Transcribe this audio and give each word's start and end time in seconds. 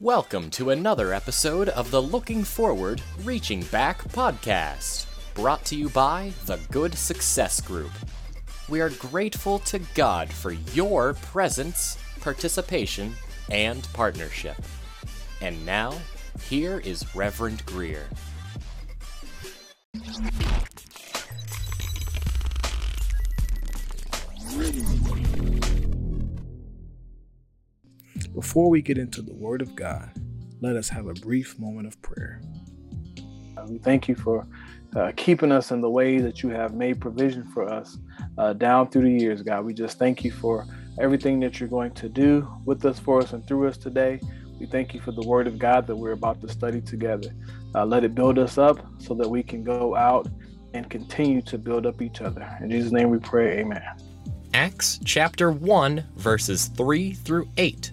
Welcome 0.00 0.50
to 0.50 0.68
another 0.68 1.14
episode 1.14 1.70
of 1.70 1.90
the 1.90 2.02
Looking 2.02 2.44
Forward, 2.44 3.00
Reaching 3.24 3.62
Back 3.62 4.04
podcast, 4.08 5.06
brought 5.32 5.64
to 5.64 5.74
you 5.74 5.88
by 5.88 6.34
the 6.44 6.58
Good 6.70 6.94
Success 6.94 7.62
Group. 7.62 7.92
We 8.68 8.82
are 8.82 8.90
grateful 8.90 9.58
to 9.60 9.78
God 9.94 10.30
for 10.30 10.50
your 10.50 11.14
presence, 11.14 11.96
participation, 12.20 13.14
and 13.50 13.88
partnership. 13.94 14.58
And 15.40 15.64
now, 15.64 15.98
here 16.42 16.78
is 16.80 17.16
Reverend 17.16 17.64
Greer. 17.64 18.06
Before 28.36 28.68
we 28.68 28.82
get 28.82 28.98
into 28.98 29.22
the 29.22 29.32
Word 29.32 29.62
of 29.62 29.74
God, 29.74 30.10
let 30.60 30.76
us 30.76 30.90
have 30.90 31.06
a 31.06 31.14
brief 31.14 31.58
moment 31.58 31.86
of 31.86 32.02
prayer. 32.02 32.42
We 33.66 33.78
thank 33.78 34.08
you 34.08 34.14
for 34.14 34.46
uh, 34.94 35.12
keeping 35.16 35.50
us 35.50 35.70
in 35.70 35.80
the 35.80 35.88
way 35.88 36.18
that 36.18 36.42
you 36.42 36.50
have 36.50 36.74
made 36.74 37.00
provision 37.00 37.44
for 37.54 37.66
us 37.66 37.96
uh, 38.36 38.52
down 38.52 38.90
through 38.90 39.04
the 39.04 39.24
years, 39.24 39.40
God. 39.40 39.64
We 39.64 39.72
just 39.72 39.98
thank 39.98 40.22
you 40.22 40.30
for 40.30 40.66
everything 41.00 41.40
that 41.40 41.58
you're 41.58 41.70
going 41.70 41.92
to 41.92 42.10
do 42.10 42.46
with 42.66 42.84
us, 42.84 42.98
for 42.98 43.22
us, 43.22 43.32
and 43.32 43.44
through 43.48 43.68
us 43.68 43.78
today. 43.78 44.20
We 44.60 44.66
thank 44.66 44.92
you 44.92 45.00
for 45.00 45.12
the 45.12 45.26
Word 45.26 45.46
of 45.46 45.58
God 45.58 45.86
that 45.86 45.96
we're 45.96 46.12
about 46.12 46.42
to 46.42 46.48
study 46.50 46.82
together. 46.82 47.30
Uh, 47.74 47.86
let 47.86 48.04
it 48.04 48.14
build 48.14 48.38
us 48.38 48.58
up 48.58 48.86
so 48.98 49.14
that 49.14 49.26
we 49.26 49.42
can 49.42 49.64
go 49.64 49.96
out 49.96 50.28
and 50.74 50.90
continue 50.90 51.40
to 51.40 51.56
build 51.56 51.86
up 51.86 52.02
each 52.02 52.20
other. 52.20 52.46
In 52.60 52.68
Jesus' 52.68 52.92
name 52.92 53.08
we 53.08 53.18
pray, 53.18 53.60
amen. 53.60 53.82
Acts 54.52 55.00
chapter 55.06 55.50
1, 55.50 56.04
verses 56.16 56.66
3 56.66 57.14
through 57.14 57.48
8 57.56 57.92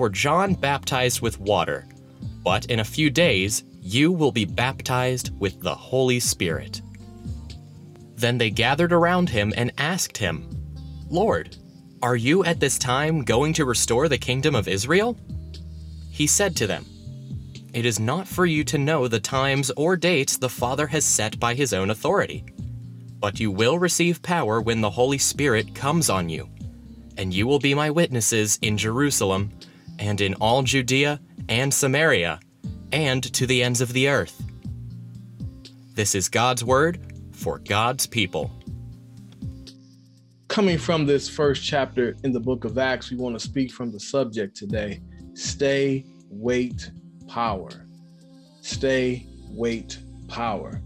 For 0.00 0.08
John 0.08 0.54
baptized 0.54 1.20
with 1.20 1.38
water, 1.38 1.86
but 2.42 2.64
in 2.70 2.80
a 2.80 2.84
few 2.84 3.10
days 3.10 3.64
you 3.82 4.10
will 4.10 4.32
be 4.32 4.46
baptized 4.46 5.38
with 5.38 5.60
the 5.60 5.74
Holy 5.74 6.18
Spirit. 6.18 6.80
Then 8.16 8.38
they 8.38 8.48
gathered 8.48 8.94
around 8.94 9.28
him 9.28 9.52
and 9.58 9.70
asked 9.76 10.16
him, 10.16 10.48
Lord, 11.10 11.54
are 12.00 12.16
you 12.16 12.42
at 12.46 12.60
this 12.60 12.78
time 12.78 13.24
going 13.24 13.52
to 13.52 13.66
restore 13.66 14.08
the 14.08 14.16
kingdom 14.16 14.54
of 14.54 14.68
Israel? 14.68 15.18
He 16.10 16.26
said 16.26 16.56
to 16.56 16.66
them, 16.66 16.86
It 17.74 17.84
is 17.84 18.00
not 18.00 18.26
for 18.26 18.46
you 18.46 18.64
to 18.64 18.78
know 18.78 19.06
the 19.06 19.20
times 19.20 19.70
or 19.76 19.98
dates 19.98 20.38
the 20.38 20.48
Father 20.48 20.86
has 20.86 21.04
set 21.04 21.38
by 21.38 21.52
his 21.52 21.74
own 21.74 21.90
authority, 21.90 22.42
but 23.18 23.38
you 23.38 23.50
will 23.50 23.78
receive 23.78 24.22
power 24.22 24.62
when 24.62 24.80
the 24.80 24.88
Holy 24.88 25.18
Spirit 25.18 25.74
comes 25.74 26.08
on 26.08 26.30
you, 26.30 26.48
and 27.18 27.34
you 27.34 27.46
will 27.46 27.58
be 27.58 27.74
my 27.74 27.90
witnesses 27.90 28.58
in 28.62 28.78
Jerusalem 28.78 29.52
and 30.00 30.20
in 30.20 30.34
all 30.34 30.62
Judea 30.62 31.20
and 31.48 31.72
Samaria, 31.72 32.40
and 32.90 33.22
to 33.34 33.46
the 33.46 33.62
ends 33.62 33.80
of 33.80 33.92
the 33.92 34.08
earth. 34.08 34.42
This 35.94 36.14
is 36.14 36.28
God's 36.28 36.64
word 36.64 36.98
for 37.32 37.58
God's 37.58 38.06
people. 38.06 38.50
Coming 40.48 40.78
from 40.78 41.06
this 41.06 41.28
first 41.28 41.62
chapter 41.62 42.16
in 42.24 42.32
the 42.32 42.40
book 42.40 42.64
of 42.64 42.78
Acts, 42.78 43.10
we 43.10 43.16
want 43.16 43.38
to 43.38 43.46
speak 43.46 43.70
from 43.70 43.92
the 43.92 44.00
subject 44.00 44.56
today 44.56 45.00
stay, 45.34 46.04
wait, 46.28 46.90
power. 47.28 47.70
Stay, 48.62 49.26
wait, 49.48 49.98
power. 50.28 50.80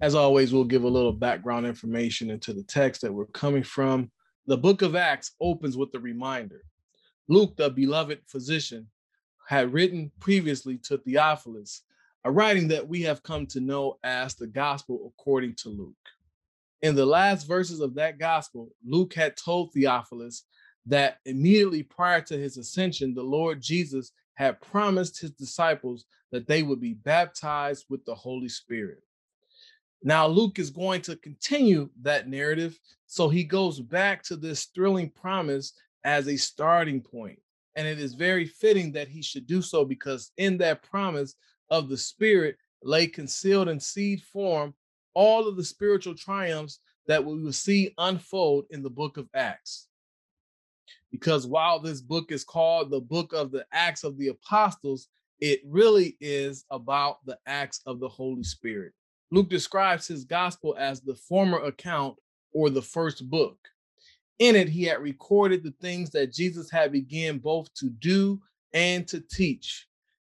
As 0.00 0.14
always, 0.14 0.52
we'll 0.52 0.64
give 0.64 0.82
a 0.82 0.88
little 0.88 1.12
background 1.12 1.64
information 1.64 2.28
into 2.28 2.52
the 2.52 2.64
text 2.64 3.00
that 3.02 3.12
we're 3.12 3.26
coming 3.26 3.62
from. 3.62 4.10
The 4.46 4.58
book 4.58 4.82
of 4.82 4.96
Acts 4.96 5.32
opens 5.40 5.76
with 5.76 5.94
a 5.94 6.00
reminder 6.00 6.62
Luke, 7.28 7.56
the 7.56 7.70
beloved 7.70 8.20
physician, 8.26 8.88
had 9.48 9.72
written 9.72 10.10
previously 10.20 10.78
to 10.78 10.98
Theophilus, 10.98 11.82
a 12.24 12.30
writing 12.30 12.68
that 12.68 12.86
we 12.86 13.02
have 13.02 13.22
come 13.22 13.46
to 13.46 13.60
know 13.60 13.98
as 14.04 14.34
the 14.34 14.46
Gospel 14.46 15.12
according 15.12 15.54
to 15.56 15.68
Luke. 15.68 15.94
In 16.82 16.94
the 16.94 17.06
last 17.06 17.44
verses 17.44 17.80
of 17.80 17.94
that 17.94 18.18
Gospel, 18.18 18.70
Luke 18.84 19.14
had 19.14 19.36
told 19.36 19.72
Theophilus 19.72 20.44
that 20.86 21.18
immediately 21.24 21.82
prior 21.82 22.20
to 22.22 22.36
his 22.36 22.56
ascension, 22.56 23.14
the 23.14 23.22
Lord 23.22 23.60
Jesus 23.60 24.12
had 24.34 24.60
promised 24.60 25.20
his 25.20 25.30
disciples 25.32 26.04
that 26.32 26.46
they 26.46 26.62
would 26.62 26.80
be 26.80 26.94
baptized 26.94 27.86
with 27.88 28.04
the 28.04 28.14
Holy 28.14 28.48
Spirit. 28.48 29.02
Now, 30.02 30.26
Luke 30.26 30.58
is 30.58 30.70
going 30.70 31.02
to 31.02 31.16
continue 31.16 31.88
that 32.02 32.28
narrative. 32.28 32.78
So 33.06 33.28
he 33.28 33.44
goes 33.44 33.78
back 33.78 34.22
to 34.24 34.36
this 34.36 34.64
thrilling 34.64 35.10
promise 35.10 35.74
as 36.04 36.28
a 36.28 36.36
starting 36.36 37.00
point. 37.00 37.38
And 37.76 37.86
it 37.86 37.98
is 37.98 38.14
very 38.14 38.44
fitting 38.44 38.92
that 38.92 39.08
he 39.08 39.22
should 39.22 39.46
do 39.46 39.62
so 39.62 39.84
because 39.84 40.32
in 40.36 40.58
that 40.58 40.82
promise 40.82 41.34
of 41.70 41.88
the 41.88 41.96
Spirit 41.96 42.56
lay 42.82 43.06
concealed 43.06 43.68
in 43.68 43.80
seed 43.80 44.22
form 44.22 44.74
all 45.14 45.46
of 45.46 45.56
the 45.56 45.64
spiritual 45.64 46.14
triumphs 46.14 46.80
that 47.06 47.24
we 47.24 47.42
will 47.42 47.52
see 47.52 47.94
unfold 47.98 48.66
in 48.70 48.82
the 48.82 48.90
book 48.90 49.16
of 49.16 49.28
Acts. 49.34 49.88
Because 51.10 51.46
while 51.46 51.78
this 51.78 52.00
book 52.00 52.32
is 52.32 52.44
called 52.44 52.90
the 52.90 53.00
book 53.00 53.32
of 53.32 53.50
the 53.50 53.66
Acts 53.72 54.04
of 54.04 54.16
the 54.16 54.28
Apostles, 54.28 55.08
it 55.40 55.60
really 55.64 56.16
is 56.20 56.64
about 56.70 57.24
the 57.26 57.36
acts 57.46 57.80
of 57.84 57.98
the 57.98 58.08
Holy 58.08 58.44
Spirit. 58.44 58.92
Luke 59.30 59.50
describes 59.50 60.06
his 60.06 60.24
gospel 60.24 60.76
as 60.78 61.00
the 61.00 61.16
former 61.16 61.58
account 61.64 62.16
or 62.52 62.70
the 62.70 62.82
first 62.82 63.28
book. 63.28 63.58
In 64.42 64.56
it, 64.56 64.68
he 64.68 64.82
had 64.82 65.00
recorded 65.00 65.62
the 65.62 65.72
things 65.80 66.10
that 66.10 66.32
Jesus 66.32 66.68
had 66.68 66.90
begun 66.90 67.38
both 67.38 67.72
to 67.74 67.88
do 67.88 68.42
and 68.72 69.06
to 69.06 69.20
teach. 69.20 69.86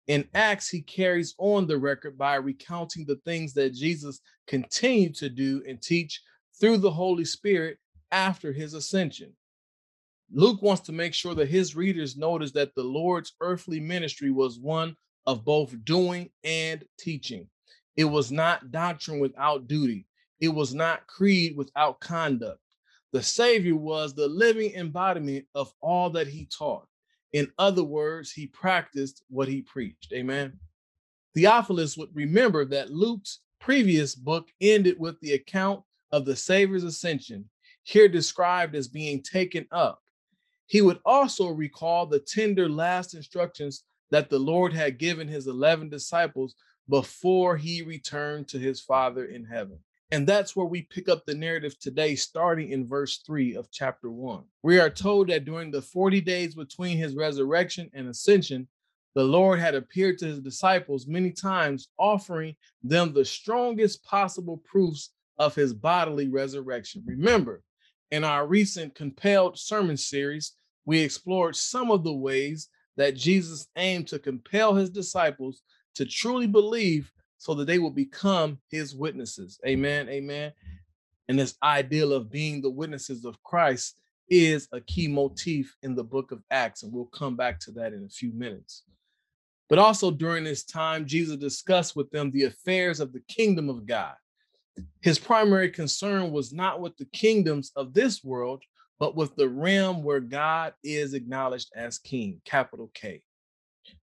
In 0.06 0.28
Acts, 0.36 0.70
he 0.70 0.82
carries 0.82 1.34
on 1.40 1.66
the 1.66 1.80
record 1.80 2.16
by 2.16 2.36
recounting 2.36 3.08
the 3.08 3.16
things 3.26 3.56
that 3.56 3.74
Jesus 3.74 4.22
continued 4.46 5.16
to 5.16 5.28
do 5.28 5.64
and 5.68 5.82
teach 5.82 6.22
through 6.60 6.78
the 6.78 6.92
Holy 6.92 7.26
Spirit 7.26 7.80
after 8.12 8.54
his 8.54 8.76
ascension. 8.76 9.34
Luke 10.32 10.62
wants 10.62 10.84
to 10.84 10.92
make 10.92 11.16
sure 11.16 11.34
that 11.34 11.50
his 11.50 11.76
readers 11.76 12.16
notice 12.16 12.52
that 12.52 12.76
the 12.76 12.84
Lord's 12.84 13.34
earthly 13.42 13.80
ministry 13.80 14.30
was 14.30 14.60
one 14.60 14.96
of 15.26 15.44
both 15.44 15.84
doing 15.84 16.30
and 16.44 16.84
teaching. 17.00 17.48
It 17.98 18.06
was 18.06 18.32
not 18.32 18.72
doctrine 18.72 19.18
without 19.18 19.68
duty, 19.68 20.06
it 20.40 20.50
was 20.50 20.76
not 20.76 21.08
creed 21.08 21.58
without 21.58 22.00
conduct. 22.02 22.60
The 23.16 23.24
Savior 23.24 23.78
was 23.78 24.14
the 24.14 24.28
living 24.28 24.74
embodiment 24.76 25.46
of 25.56 25.74
all 25.80 26.10
that 26.10 26.28
he 26.28 26.48
taught. 26.48 26.86
In 27.32 27.50
other 27.58 27.82
words, 27.86 28.30
he 28.30 28.46
practiced 28.46 29.24
what 29.30 29.48
he 29.48 29.62
preached. 29.62 30.12
Amen. 30.12 30.60
Theophilus 31.34 31.96
would 31.96 32.14
remember 32.14 32.66
that 32.66 32.92
Luke's 32.92 33.40
previous 33.62 34.16
book 34.16 34.50
ended 34.60 35.00
with 35.00 35.18
the 35.22 35.32
account 35.32 35.82
of 36.12 36.26
the 36.26 36.36
Savior's 36.36 36.84
ascension, 36.84 37.50
here 37.84 38.10
described 38.10 38.76
as 38.76 38.90
being 38.90 39.24
taken 39.24 39.66
up. 39.72 40.02
He 40.66 40.82
would 40.82 41.00
also 41.06 41.48
recall 41.48 42.06
the 42.06 42.20
tender 42.20 42.68
last 42.68 43.14
instructions 43.14 43.86
that 44.12 44.30
the 44.30 44.40
Lord 44.40 44.74
had 44.74 44.98
given 44.98 45.30
his 45.30 45.48
11 45.48 45.88
disciples 45.88 46.54
before 46.90 47.56
he 47.56 47.82
returned 47.82 48.50
to 48.50 48.60
his 48.60 48.82
Father 48.82 49.24
in 49.24 49.46
heaven. 49.46 49.80
And 50.12 50.28
that's 50.28 50.56
where 50.56 50.68
we 50.68 50.84
pick 50.84 51.10
up 51.10 51.26
the 51.26 51.34
narrative 51.34 51.80
today, 51.80 52.16
starting 52.16 52.70
in 52.72 52.88
verse 52.88 53.24
3 53.26 53.56
of 53.56 53.72
chapter 53.72 54.12
1. 54.12 54.44
We 54.62 54.80
are 54.80 54.90
told 54.90 55.30
that 55.30 55.46
during 55.46 55.72
the 55.72 55.82
40 55.82 56.22
days 56.22 56.56
between 56.56 56.98
his 56.98 57.16
resurrection 57.16 57.90
and 57.94 58.08
ascension, 58.08 58.68
the 59.16 59.24
Lord 59.24 59.60
had 59.60 59.76
appeared 59.76 60.20
to 60.20 60.26
his 60.26 60.42
disciples 60.42 61.08
many 61.08 61.32
times, 61.32 61.88
offering 61.98 62.56
them 62.84 63.14
the 63.14 63.26
strongest 63.26 64.04
possible 64.04 64.58
proofs 64.58 65.12
of 65.40 65.56
his 65.56 65.74
bodily 65.74 66.28
resurrection. 66.28 67.04
Remember, 67.06 67.64
in 68.12 68.24
our 68.24 68.46
recent 68.46 68.94
compelled 68.94 69.58
sermon 69.58 69.98
series, 69.98 70.54
we 70.86 71.00
explored 71.00 71.56
some 71.56 71.90
of 71.90 72.04
the 72.04 72.14
ways 72.14 72.70
that 72.98 73.16
Jesus 73.16 73.68
aimed 73.76 74.08
to 74.10 74.20
compel 74.20 74.76
his 74.76 74.90
disciples 74.90 75.64
to 75.96 76.06
truly 76.06 76.48
believe 76.48 77.12
so 77.38 77.54
that 77.56 77.66
they 77.66 77.80
will 77.80 77.92
become 77.92 78.60
his 78.70 78.96
witnesses. 78.96 79.60
Amen. 79.66 80.10
Amen. 80.10 80.52
And 81.28 81.40
this 81.40 81.56
ideal 81.64 82.14
of 82.14 82.32
being 82.32 82.62
the 82.62 82.70
witnesses 82.70 83.26
of 83.26 83.42
Christ 83.44 84.00
is 84.30 84.68
a 84.72 84.82
key 84.82 85.08
motif 85.08 85.76
in 85.84 85.96
the 85.96 86.04
book 86.04 86.32
of 86.32 86.42
Acts. 86.52 86.84
And 86.84 86.92
we'll 86.92 87.06
come 87.06 87.36
back 87.36 87.60
to 87.62 87.72
that 87.72 87.94
in 87.94 88.04
a 88.04 88.10
few 88.10 88.32
minutes. 88.32 88.84
But 89.68 89.80
also 89.80 90.12
during 90.12 90.44
this 90.44 90.64
time, 90.64 91.06
Jesus 91.06 91.38
discussed 91.38 91.96
with 91.96 92.10
them 92.12 92.32
the 92.32 92.44
affairs 92.44 93.00
of 93.00 93.14
the 93.14 93.22
kingdom 93.28 93.70
of 93.70 93.86
God. 93.86 94.14
His 95.02 95.18
primary 95.18 95.70
concern 95.70 96.32
was 96.32 96.54
not 96.54 96.82
with 96.82 96.98
the 96.98 97.06
kingdoms 97.06 97.72
of 97.76 97.94
this 97.94 98.24
world, 98.24 98.64
but 99.00 99.16
with 99.16 99.36
the 99.36 99.48
realm 99.50 100.04
where 100.04 100.20
God 100.20 100.74
is 100.84 101.14
acknowledged 101.14 101.72
as 101.76 101.98
king, 101.98 102.42
capital 102.46 102.92
K. 102.94 103.22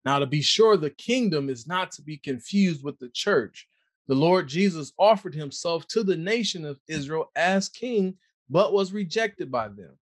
Now, 0.08 0.20
to 0.20 0.26
be 0.26 0.40
sure, 0.40 0.78
the 0.78 0.88
kingdom 0.88 1.50
is 1.50 1.66
not 1.66 1.92
to 1.92 2.02
be 2.02 2.16
confused 2.16 2.82
with 2.82 2.98
the 2.98 3.10
church. 3.10 3.68
The 4.06 4.14
Lord 4.14 4.48
Jesus 4.48 4.94
offered 4.98 5.34
himself 5.34 5.86
to 5.88 6.02
the 6.02 6.16
nation 6.16 6.64
of 6.64 6.80
Israel 6.88 7.30
as 7.36 7.68
king, 7.68 8.16
but 8.48 8.72
was 8.72 8.94
rejected 8.94 9.52
by 9.52 9.68
them. 9.68 9.98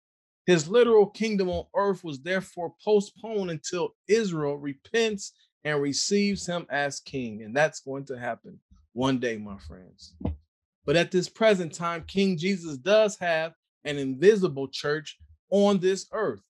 His 0.44 0.68
literal 0.68 1.06
kingdom 1.06 1.48
on 1.48 1.66
earth 1.76 2.02
was 2.02 2.20
therefore 2.20 2.74
postponed 2.84 3.52
until 3.52 3.94
Israel 4.08 4.56
repents 4.56 5.34
and 5.62 5.80
receives 5.80 6.44
him 6.46 6.66
as 6.68 6.98
king. 6.98 7.44
And 7.44 7.54
that's 7.54 7.78
going 7.78 8.04
to 8.06 8.18
happen 8.18 8.58
one 8.94 9.20
day, 9.20 9.36
my 9.36 9.58
friends. 9.58 10.16
But 10.84 10.96
at 10.96 11.12
this 11.12 11.28
present 11.28 11.72
time, 11.72 12.02
King 12.08 12.36
Jesus 12.36 12.76
does 12.76 13.16
have 13.18 13.52
an 13.84 13.98
invisible 13.98 14.66
church 14.66 15.16
on 15.50 15.78
this 15.78 16.08
earth, 16.10 16.42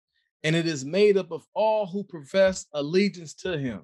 and 0.44 0.56
it 0.56 0.66
is 0.66 0.84
made 0.84 1.16
up 1.16 1.30
of 1.30 1.46
all 1.54 1.86
who 1.86 2.02
profess 2.02 2.66
allegiance 2.72 3.34
to 3.34 3.58
him. 3.58 3.82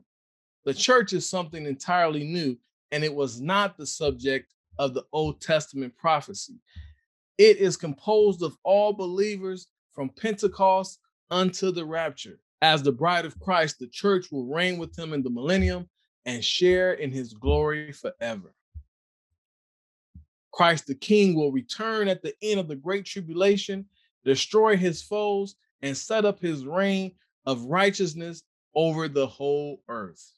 The 0.65 0.75
church 0.75 1.13
is 1.13 1.29
something 1.29 1.67
entirely 1.67 2.25
new, 2.25 2.57
and 2.91 3.05
it 3.05 3.15
was 3.15 3.41
not 3.41 3.77
the 3.77 3.87
subject 3.87 4.55
of 4.79 4.95
the 4.95 5.05
Old 5.13 5.41
Testament 5.41 5.97
prophecy. 5.97 6.61
It 7.37 7.59
is 7.59 7.77
composed 7.77 8.43
of 8.43 8.57
all 8.65 8.93
believers 8.93 9.69
from 9.93 10.11
Pentecost 10.11 10.99
unto 11.31 11.71
the 11.71 11.85
rapture. 11.85 12.41
As 12.61 12.83
the 12.83 12.93
bride 12.93 13.25
of 13.25 13.39
Christ, 13.39 13.79
the 13.79 13.87
church 13.87 14.33
will 14.33 14.47
reign 14.47 14.79
with 14.79 14.99
him 14.99 15.13
in 15.13 15.23
the 15.23 15.31
millennium 15.31 15.89
and 16.27 16.45
share 16.45 16.95
in 16.95 17.13
his 17.13 17.33
glory 17.33 17.93
forever. 17.93 18.53
Christ 20.53 20.89
the 20.89 20.95
King 20.97 21.35
will 21.37 21.53
return 21.53 22.09
at 22.09 22.21
the 22.21 22.35
end 22.43 22.59
of 22.59 22.67
the 22.67 22.75
great 22.75 23.05
tribulation, 23.05 23.87
destroy 24.25 24.77
his 24.77 25.03
foes, 25.03 25.55
and 25.83 25.97
set 25.97 26.25
up 26.25 26.41
his 26.41 26.65
reign 26.65 27.13
of 27.47 27.65
righteousness 27.65 28.43
over 28.75 29.09
the 29.09 29.27
whole 29.27 29.81
earth. 29.89 30.33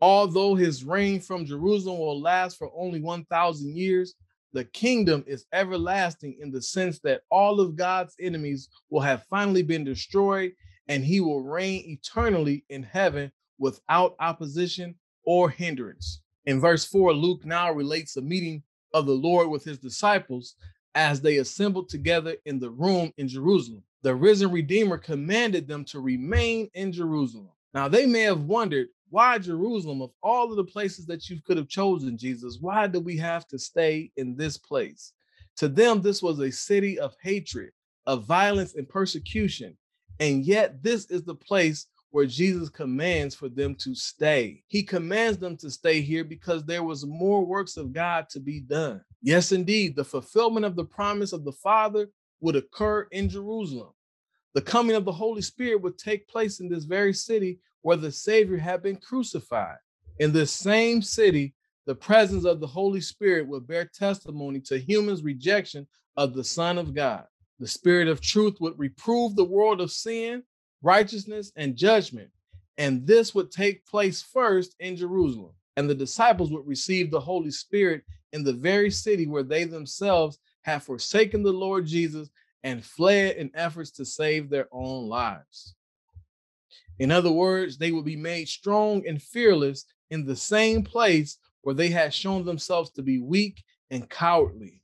Although 0.00 0.54
his 0.54 0.84
reign 0.84 1.20
from 1.20 1.44
Jerusalem 1.44 1.98
will 1.98 2.20
last 2.20 2.56
for 2.56 2.70
only 2.74 3.00
1,000 3.00 3.76
years, 3.76 4.14
the 4.52 4.64
kingdom 4.64 5.24
is 5.26 5.44
everlasting 5.52 6.38
in 6.40 6.50
the 6.50 6.62
sense 6.62 7.00
that 7.00 7.22
all 7.30 7.60
of 7.60 7.76
God's 7.76 8.14
enemies 8.20 8.68
will 8.90 9.00
have 9.00 9.26
finally 9.28 9.62
been 9.62 9.84
destroyed 9.84 10.52
and 10.86 11.04
he 11.04 11.20
will 11.20 11.42
reign 11.42 11.84
eternally 11.86 12.64
in 12.70 12.82
heaven 12.82 13.30
without 13.58 14.14
opposition 14.20 14.94
or 15.24 15.50
hindrance. 15.50 16.22
In 16.46 16.60
verse 16.60 16.86
4, 16.86 17.12
Luke 17.12 17.44
now 17.44 17.70
relates 17.70 18.16
a 18.16 18.22
meeting 18.22 18.62
of 18.94 19.04
the 19.04 19.12
Lord 19.12 19.50
with 19.50 19.64
his 19.64 19.78
disciples 19.78 20.54
as 20.98 21.20
they 21.20 21.36
assembled 21.36 21.88
together 21.88 22.34
in 22.44 22.58
the 22.58 22.70
room 22.70 23.12
in 23.18 23.28
Jerusalem. 23.28 23.84
The 24.02 24.16
risen 24.16 24.50
Redeemer 24.50 24.98
commanded 24.98 25.68
them 25.68 25.84
to 25.84 26.00
remain 26.00 26.68
in 26.74 26.90
Jerusalem. 26.90 27.50
Now, 27.72 27.86
they 27.86 28.04
may 28.04 28.22
have 28.22 28.42
wondered 28.42 28.88
why 29.08 29.38
Jerusalem, 29.38 30.02
of 30.02 30.10
all 30.24 30.50
of 30.50 30.56
the 30.56 30.64
places 30.64 31.06
that 31.06 31.30
you 31.30 31.40
could 31.46 31.56
have 31.56 31.68
chosen, 31.68 32.18
Jesus, 32.18 32.58
why 32.60 32.88
do 32.88 32.98
we 32.98 33.16
have 33.16 33.46
to 33.46 33.60
stay 33.60 34.10
in 34.16 34.36
this 34.36 34.58
place? 34.58 35.12
To 35.58 35.68
them, 35.68 36.02
this 36.02 36.20
was 36.20 36.40
a 36.40 36.50
city 36.50 36.98
of 36.98 37.14
hatred, 37.22 37.70
of 38.06 38.24
violence 38.24 38.74
and 38.74 38.88
persecution. 38.88 39.76
And 40.18 40.44
yet, 40.44 40.82
this 40.82 41.06
is 41.12 41.22
the 41.22 41.36
place 41.36 41.86
where 42.10 42.26
Jesus 42.26 42.68
commands 42.68 43.34
for 43.34 43.48
them 43.48 43.74
to 43.76 43.94
stay. 43.94 44.62
He 44.66 44.82
commands 44.82 45.38
them 45.38 45.56
to 45.58 45.70
stay 45.70 46.00
here 46.00 46.24
because 46.24 46.64
there 46.64 46.82
was 46.82 47.06
more 47.06 47.44
works 47.44 47.76
of 47.76 47.92
God 47.92 48.28
to 48.30 48.40
be 48.40 48.60
done. 48.60 49.02
Yes, 49.20 49.52
indeed, 49.52 49.94
the 49.94 50.04
fulfillment 50.04 50.64
of 50.64 50.76
the 50.76 50.84
promise 50.84 51.32
of 51.32 51.44
the 51.44 51.52
Father 51.52 52.08
would 52.40 52.56
occur 52.56 53.02
in 53.10 53.28
Jerusalem. 53.28 53.92
The 54.54 54.62
coming 54.62 54.96
of 54.96 55.04
the 55.04 55.12
Holy 55.12 55.42
Spirit 55.42 55.82
would 55.82 55.98
take 55.98 56.28
place 56.28 56.60
in 56.60 56.68
this 56.68 56.84
very 56.84 57.12
city 57.12 57.60
where 57.82 57.96
the 57.96 58.10
Savior 58.10 58.56
had 58.56 58.82
been 58.82 58.96
crucified. 58.96 59.76
In 60.18 60.32
this 60.32 60.52
same 60.52 61.02
city, 61.02 61.54
the 61.86 61.94
presence 61.94 62.44
of 62.44 62.60
the 62.60 62.66
Holy 62.66 63.00
Spirit 63.00 63.46
would 63.48 63.66
bear 63.66 63.84
testimony 63.84 64.60
to 64.60 64.78
humans' 64.78 65.22
rejection 65.22 65.86
of 66.16 66.34
the 66.34 66.44
Son 66.44 66.78
of 66.78 66.94
God. 66.94 67.24
The 67.60 67.68
Spirit 67.68 68.08
of 68.08 68.20
truth 68.20 68.56
would 68.60 68.78
reprove 68.78 69.36
the 69.36 69.44
world 69.44 69.80
of 69.80 69.90
sin, 69.90 70.42
righteousness, 70.82 71.52
and 71.56 71.76
judgment. 71.76 72.30
And 72.76 73.06
this 73.06 73.34
would 73.34 73.50
take 73.50 73.86
place 73.86 74.22
first 74.22 74.74
in 74.80 74.96
Jerusalem. 74.96 75.52
And 75.76 75.88
the 75.88 75.94
disciples 75.94 76.50
would 76.50 76.66
receive 76.66 77.10
the 77.10 77.20
Holy 77.20 77.50
Spirit 77.50 78.02
in 78.32 78.44
the 78.44 78.52
very 78.52 78.90
city 78.90 79.26
where 79.26 79.42
they 79.42 79.64
themselves 79.64 80.38
have 80.62 80.82
forsaken 80.82 81.42
the 81.42 81.52
Lord 81.52 81.86
Jesus 81.86 82.30
and 82.62 82.84
fled 82.84 83.36
in 83.36 83.50
efforts 83.54 83.90
to 83.92 84.04
save 84.04 84.50
their 84.50 84.68
own 84.72 85.08
lives. 85.08 85.74
In 86.98 87.10
other 87.10 87.30
words, 87.30 87.78
they 87.78 87.92
will 87.92 88.02
be 88.02 88.16
made 88.16 88.48
strong 88.48 89.06
and 89.06 89.22
fearless 89.22 89.84
in 90.10 90.24
the 90.24 90.36
same 90.36 90.82
place 90.82 91.38
where 91.62 91.74
they 91.74 91.88
had 91.88 92.12
shown 92.12 92.44
themselves 92.44 92.90
to 92.90 93.02
be 93.02 93.20
weak 93.20 93.62
and 93.90 94.08
cowardly. 94.08 94.77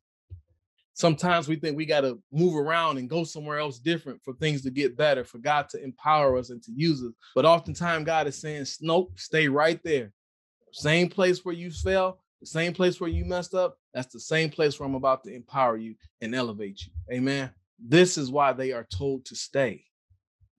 Sometimes 0.94 1.48
we 1.48 1.56
think 1.56 1.76
we 1.76 1.86
got 1.86 2.02
to 2.02 2.20
move 2.32 2.56
around 2.56 2.98
and 2.98 3.10
go 3.10 3.24
somewhere 3.24 3.58
else 3.58 3.80
different 3.80 4.22
for 4.22 4.32
things 4.34 4.62
to 4.62 4.70
get 4.70 4.96
better, 4.96 5.24
for 5.24 5.38
God 5.38 5.68
to 5.70 5.82
empower 5.82 6.38
us 6.38 6.50
and 6.50 6.62
to 6.62 6.72
use 6.72 7.02
us. 7.02 7.12
But 7.34 7.44
oftentimes, 7.44 8.06
God 8.06 8.28
is 8.28 8.38
saying, 8.38 8.66
Nope, 8.80 9.12
stay 9.16 9.48
right 9.48 9.80
there. 9.82 10.12
Same 10.72 11.08
place 11.08 11.44
where 11.44 11.54
you 11.54 11.72
fell, 11.72 12.20
the 12.40 12.46
same 12.46 12.72
place 12.72 13.00
where 13.00 13.10
you 13.10 13.24
messed 13.24 13.54
up, 13.54 13.78
that's 13.92 14.12
the 14.12 14.20
same 14.20 14.50
place 14.50 14.78
where 14.78 14.88
I'm 14.88 14.94
about 14.94 15.24
to 15.24 15.34
empower 15.34 15.76
you 15.76 15.96
and 16.20 16.34
elevate 16.34 16.82
you. 16.84 16.92
Amen. 17.12 17.50
This 17.78 18.16
is 18.16 18.30
why 18.30 18.52
they 18.52 18.70
are 18.72 18.86
told 18.96 19.24
to 19.26 19.36
stay. 19.36 19.84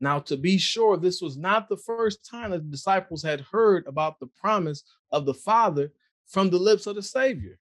Now, 0.02 0.20
to 0.20 0.36
be 0.36 0.58
sure, 0.58 0.98
this 0.98 1.22
was 1.22 1.38
not 1.38 1.70
the 1.70 1.78
first 1.78 2.30
time 2.30 2.52
that 2.52 2.64
the 2.64 2.72
disciples 2.72 3.24
had 3.24 3.42
heard 3.42 3.88
about 3.88 4.20
the 4.20 4.28
promise 4.28 4.84
of 5.12 5.26
the 5.26 5.34
Father 5.34 5.92
from 6.28 6.50
the 6.50 6.58
lips 6.58 6.88
of 6.88 6.96
the 6.96 7.04
Savior. 7.04 7.58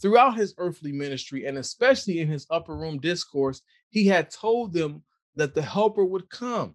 Throughout 0.00 0.36
his 0.36 0.54
earthly 0.56 0.92
ministry, 0.92 1.46
and 1.46 1.58
especially 1.58 2.20
in 2.20 2.28
his 2.28 2.46
upper 2.50 2.76
room 2.76 2.98
discourse, 2.98 3.60
he 3.90 4.06
had 4.06 4.30
told 4.30 4.72
them 4.72 5.02
that 5.36 5.54
the 5.54 5.62
Helper 5.62 6.04
would 6.04 6.30
come. 6.30 6.74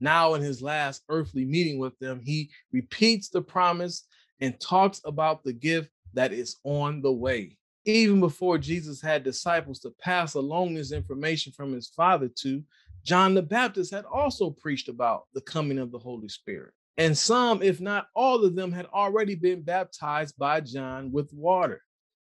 Now, 0.00 0.34
in 0.34 0.42
his 0.42 0.60
last 0.60 1.04
earthly 1.08 1.44
meeting 1.44 1.78
with 1.78 1.96
them, 1.98 2.20
he 2.20 2.50
repeats 2.72 3.28
the 3.28 3.42
promise 3.42 4.06
and 4.40 4.58
talks 4.60 5.00
about 5.04 5.44
the 5.44 5.52
gift 5.52 5.88
that 6.14 6.32
is 6.32 6.56
on 6.64 7.00
the 7.00 7.12
way. 7.12 7.56
Even 7.84 8.18
before 8.18 8.58
Jesus 8.58 9.00
had 9.00 9.22
disciples 9.22 9.78
to 9.80 9.90
pass 10.00 10.34
along 10.34 10.74
this 10.74 10.90
information 10.90 11.52
from 11.52 11.72
his 11.72 11.88
Father 11.88 12.28
to, 12.40 12.62
John 13.04 13.34
the 13.34 13.42
Baptist 13.42 13.92
had 13.92 14.04
also 14.06 14.50
preached 14.50 14.88
about 14.88 15.24
the 15.34 15.42
coming 15.42 15.78
of 15.78 15.92
the 15.92 15.98
Holy 15.98 16.28
Spirit. 16.28 16.72
And 16.96 17.16
some, 17.16 17.62
if 17.62 17.80
not 17.80 18.08
all 18.14 18.44
of 18.44 18.56
them, 18.56 18.72
had 18.72 18.86
already 18.86 19.34
been 19.34 19.62
baptized 19.62 20.36
by 20.38 20.60
John 20.60 21.12
with 21.12 21.32
water. 21.32 21.82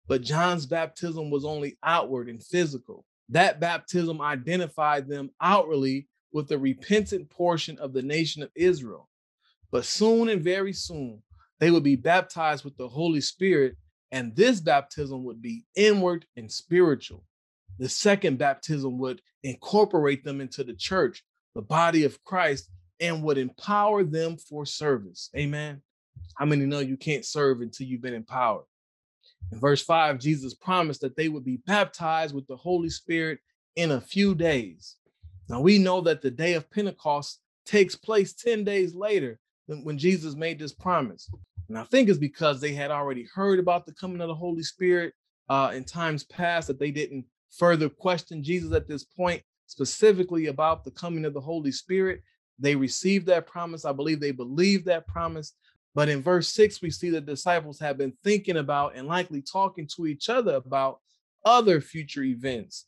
But 0.07 0.21
John's 0.21 0.65
baptism 0.65 1.29
was 1.29 1.45
only 1.45 1.77
outward 1.83 2.27
and 2.29 2.43
physical. 2.43 3.05
That 3.29 3.59
baptism 3.59 4.21
identified 4.21 5.07
them 5.07 5.31
outwardly 5.39 6.07
with 6.33 6.47
the 6.47 6.57
repentant 6.57 7.29
portion 7.29 7.77
of 7.77 7.93
the 7.93 8.01
nation 8.01 8.43
of 8.43 8.51
Israel. 8.55 9.09
But 9.71 9.85
soon 9.85 10.29
and 10.29 10.43
very 10.43 10.73
soon, 10.73 11.21
they 11.59 11.71
would 11.71 11.83
be 11.83 11.95
baptized 11.95 12.65
with 12.65 12.75
the 12.77 12.89
Holy 12.89 13.21
Spirit, 13.21 13.77
and 14.11 14.35
this 14.35 14.59
baptism 14.59 15.23
would 15.23 15.41
be 15.41 15.63
inward 15.75 16.25
and 16.35 16.51
spiritual. 16.51 17.23
The 17.77 17.87
second 17.87 18.37
baptism 18.37 18.97
would 18.99 19.21
incorporate 19.43 20.23
them 20.23 20.41
into 20.41 20.63
the 20.63 20.73
church, 20.73 21.23
the 21.55 21.61
body 21.61 22.03
of 22.03 22.21
Christ, 22.23 22.69
and 22.99 23.23
would 23.23 23.37
empower 23.37 24.03
them 24.03 24.37
for 24.37 24.65
service. 24.65 25.29
Amen. 25.37 25.81
How 26.35 26.45
many 26.45 26.65
know 26.65 26.79
you 26.79 26.97
can't 26.97 27.25
serve 27.25 27.61
until 27.61 27.87
you've 27.87 28.01
been 28.01 28.13
empowered? 28.13 28.65
In 29.51 29.59
verse 29.59 29.83
5, 29.83 30.19
Jesus 30.19 30.53
promised 30.53 31.01
that 31.01 31.15
they 31.15 31.29
would 31.29 31.43
be 31.43 31.57
baptized 31.65 32.33
with 32.33 32.47
the 32.47 32.55
Holy 32.55 32.89
Spirit 32.89 33.39
in 33.75 33.91
a 33.91 34.01
few 34.01 34.35
days. 34.35 34.97
Now 35.49 35.61
we 35.61 35.77
know 35.77 36.01
that 36.01 36.21
the 36.21 36.31
day 36.31 36.53
of 36.53 36.69
Pentecost 36.71 37.39
takes 37.65 37.95
place 37.95 38.33
10 38.33 38.63
days 38.63 38.93
later 38.95 39.39
than 39.67 39.83
when 39.83 39.97
Jesus 39.97 40.35
made 40.35 40.59
this 40.59 40.73
promise. 40.73 41.29
And 41.69 41.77
I 41.77 41.83
think 41.83 42.09
it's 42.09 42.17
because 42.17 42.59
they 42.59 42.73
had 42.73 42.91
already 42.91 43.27
heard 43.33 43.59
about 43.59 43.85
the 43.85 43.93
coming 43.93 44.21
of 44.21 44.27
the 44.27 44.35
Holy 44.35 44.63
Spirit 44.63 45.13
uh, 45.49 45.71
in 45.73 45.83
times 45.83 46.23
past 46.23 46.67
that 46.67 46.79
they 46.79 46.91
didn't 46.91 47.25
further 47.49 47.89
question 47.89 48.43
Jesus 48.43 48.73
at 48.73 48.87
this 48.87 49.03
point, 49.03 49.41
specifically 49.67 50.47
about 50.47 50.83
the 50.83 50.91
coming 50.91 51.25
of 51.25 51.33
the 51.33 51.41
Holy 51.41 51.71
Spirit. 51.71 52.21
They 52.59 52.75
received 52.75 53.25
that 53.27 53.47
promise. 53.47 53.85
I 53.85 53.91
believe 53.91 54.19
they 54.19 54.31
believed 54.31 54.85
that 54.85 55.07
promise. 55.07 55.53
But 55.93 56.09
in 56.09 56.21
verse 56.21 56.47
six, 56.47 56.81
we 56.81 56.89
see 56.89 57.09
the 57.09 57.21
disciples 57.21 57.79
have 57.79 57.97
been 57.97 58.13
thinking 58.23 58.57
about 58.57 58.95
and 58.95 59.07
likely 59.07 59.41
talking 59.41 59.87
to 59.95 60.07
each 60.07 60.29
other 60.29 60.55
about 60.55 60.99
other 61.45 61.81
future 61.81 62.23
events. 62.23 62.85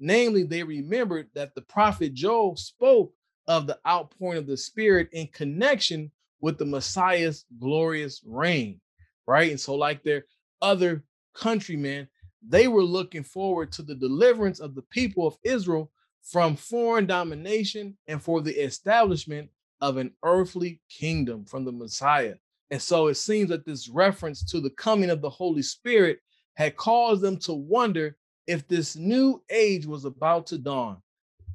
Namely, 0.00 0.42
they 0.42 0.62
remembered 0.62 1.28
that 1.34 1.54
the 1.54 1.62
prophet 1.62 2.14
Joel 2.14 2.56
spoke 2.56 3.12
of 3.46 3.66
the 3.66 3.78
outpouring 3.86 4.38
of 4.38 4.46
the 4.46 4.56
Spirit 4.56 5.08
in 5.12 5.26
connection 5.28 6.10
with 6.40 6.58
the 6.58 6.64
Messiah's 6.64 7.44
glorious 7.58 8.22
reign, 8.26 8.80
right? 9.26 9.50
And 9.50 9.60
so, 9.60 9.74
like 9.74 10.02
their 10.02 10.24
other 10.62 11.04
countrymen, 11.34 12.08
they 12.46 12.68
were 12.68 12.82
looking 12.82 13.22
forward 13.22 13.70
to 13.72 13.82
the 13.82 13.94
deliverance 13.94 14.60
of 14.60 14.74
the 14.74 14.82
people 14.82 15.26
of 15.26 15.36
Israel 15.44 15.90
from 16.22 16.56
foreign 16.56 17.06
domination 17.06 17.96
and 18.06 18.22
for 18.22 18.40
the 18.40 18.52
establishment 18.52 19.50
of 19.80 19.96
an 19.96 20.12
earthly 20.24 20.80
kingdom 20.88 21.44
from 21.44 21.64
the 21.64 21.72
Messiah. 21.72 22.34
And 22.70 22.80
so 22.80 23.08
it 23.08 23.16
seems 23.16 23.48
that 23.50 23.66
this 23.66 23.88
reference 23.88 24.44
to 24.50 24.60
the 24.60 24.70
coming 24.70 25.10
of 25.10 25.20
the 25.20 25.30
Holy 25.30 25.62
Spirit 25.62 26.18
had 26.54 26.76
caused 26.76 27.22
them 27.22 27.36
to 27.38 27.52
wonder 27.52 28.16
if 28.46 28.66
this 28.68 28.96
new 28.96 29.42
age 29.50 29.86
was 29.86 30.04
about 30.04 30.46
to 30.48 30.58
dawn. 30.58 30.98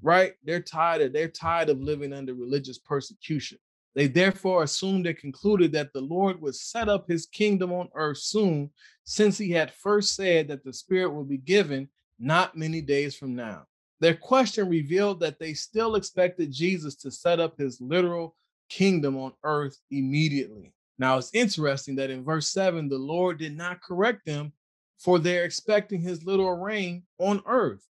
Right? 0.01 0.33
They're 0.43 0.61
tired 0.61 1.01
of 1.01 1.13
they're 1.13 1.27
tired 1.27 1.69
of 1.69 1.81
living 1.81 2.13
under 2.13 2.33
religious 2.33 2.77
persecution. 2.77 3.57
They 3.95 4.07
therefore 4.07 4.63
assumed 4.63 5.07
and 5.07 5.17
concluded 5.17 5.71
that 5.71 5.93
the 5.93 6.01
Lord 6.01 6.41
would 6.41 6.55
set 6.55 6.89
up 6.89 7.07
his 7.07 7.25
kingdom 7.25 7.71
on 7.71 7.87
earth 7.95 8.17
soon, 8.17 8.71
since 9.05 9.37
he 9.37 9.51
had 9.51 9.71
first 9.71 10.15
said 10.15 10.49
that 10.49 10.65
the 10.65 10.73
Spirit 10.73 11.13
would 11.13 11.29
be 11.29 11.37
given 11.37 11.87
not 12.19 12.57
many 12.57 12.81
days 12.81 13.15
from 13.15 13.35
now. 13.35 13.65
Their 14.01 14.15
question 14.15 14.69
revealed 14.69 15.19
that 15.21 15.39
they 15.39 15.53
still 15.53 15.95
expected 15.95 16.51
Jesus 16.51 16.95
to 16.95 17.11
set 17.11 17.39
up 17.39 17.57
his 17.57 17.79
literal 17.79 18.35
kingdom 18.69 19.17
on 19.17 19.33
earth 19.43 19.77
immediately. 19.91 20.73
Now, 20.97 21.17
it's 21.17 21.33
interesting 21.33 21.95
that 21.95 22.09
in 22.09 22.23
verse 22.23 22.47
7, 22.47 22.89
the 22.89 22.97
Lord 22.97 23.39
did 23.39 23.55
not 23.55 23.81
correct 23.81 24.25
them 24.25 24.53
for 24.97 25.19
their 25.19 25.43
expecting 25.43 26.01
his 26.01 26.25
literal 26.25 26.57
reign 26.57 27.03
on 27.19 27.41
earth. 27.45 27.85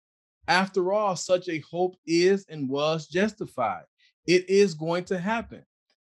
After 0.47 0.91
all, 0.93 1.15
such 1.15 1.47
a 1.47 1.63
hope 1.69 1.95
is 2.05 2.45
and 2.49 2.69
was 2.69 3.07
justified. 3.07 3.83
It 4.25 4.49
is 4.49 4.73
going 4.73 5.05
to 5.05 5.17
happen. 5.17 5.63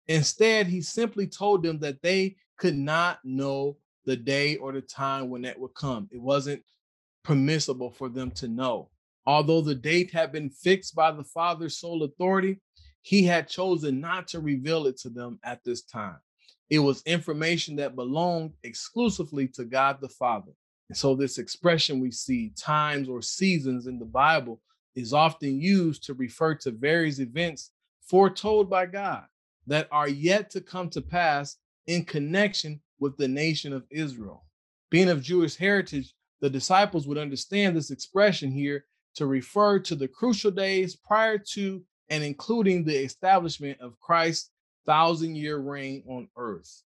Instead, 0.08 0.66
he 0.66 0.80
simply 0.80 1.26
told 1.26 1.62
them 1.62 1.78
that 1.80 2.00
they 2.02 2.36
could 2.58 2.76
not 2.76 3.18
know 3.24 3.76
the 4.04 4.16
day 4.16 4.56
or 4.56 4.72
the 4.72 4.80
time 4.80 5.28
when 5.28 5.42
that 5.42 5.58
would 5.58 5.74
come. 5.74 6.08
It 6.12 6.20
wasn't 6.20 6.62
permissible 7.24 7.90
for 7.90 8.08
them 8.08 8.30
to 8.32 8.48
know. 8.48 8.90
Although 9.26 9.60
the 9.60 9.74
date 9.74 10.12
had 10.12 10.30
been 10.30 10.50
fixed 10.50 10.94
by 10.94 11.10
the 11.10 11.24
Father's 11.24 11.78
sole 11.78 12.04
authority, 12.04 12.60
he 13.02 13.24
had 13.24 13.48
chosen 13.48 14.00
not 14.00 14.28
to 14.28 14.40
reveal 14.40 14.86
it 14.86 14.98
to 14.98 15.10
them 15.10 15.38
at 15.44 15.64
this 15.64 15.82
time. 15.82 16.18
It 16.70 16.78
was 16.80 17.02
information 17.06 17.76
that 17.76 17.96
belonged 17.96 18.52
exclusively 18.62 19.48
to 19.48 19.64
God 19.64 19.98
the 20.00 20.08
Father. 20.08 20.52
And 20.88 20.96
so, 20.96 21.14
this 21.14 21.38
expression 21.38 22.00
we 22.00 22.10
see, 22.10 22.52
times 22.56 23.08
or 23.08 23.22
seasons 23.22 23.86
in 23.86 23.98
the 23.98 24.04
Bible, 24.04 24.60
is 24.94 25.12
often 25.12 25.60
used 25.60 26.04
to 26.04 26.14
refer 26.14 26.54
to 26.54 26.70
various 26.70 27.18
events 27.18 27.70
foretold 28.02 28.70
by 28.70 28.86
God 28.86 29.24
that 29.66 29.88
are 29.90 30.08
yet 30.08 30.50
to 30.50 30.60
come 30.60 30.88
to 30.90 31.00
pass 31.00 31.56
in 31.86 32.04
connection 32.04 32.80
with 33.00 33.16
the 33.16 33.28
nation 33.28 33.72
of 33.72 33.84
Israel. 33.90 34.44
Being 34.90 35.08
of 35.08 35.22
Jewish 35.22 35.56
heritage, 35.56 36.14
the 36.40 36.50
disciples 36.50 37.06
would 37.06 37.18
understand 37.18 37.76
this 37.76 37.90
expression 37.90 38.50
here 38.50 38.84
to 39.16 39.26
refer 39.26 39.78
to 39.80 39.94
the 39.94 40.08
crucial 40.08 40.50
days 40.50 40.94
prior 40.96 41.38
to 41.38 41.82
and 42.08 42.22
including 42.22 42.84
the 42.84 42.96
establishment 42.96 43.80
of 43.80 43.98
Christ's 44.00 44.50
thousand 44.86 45.36
year 45.36 45.58
reign 45.58 46.04
on 46.08 46.28
earth. 46.36 46.82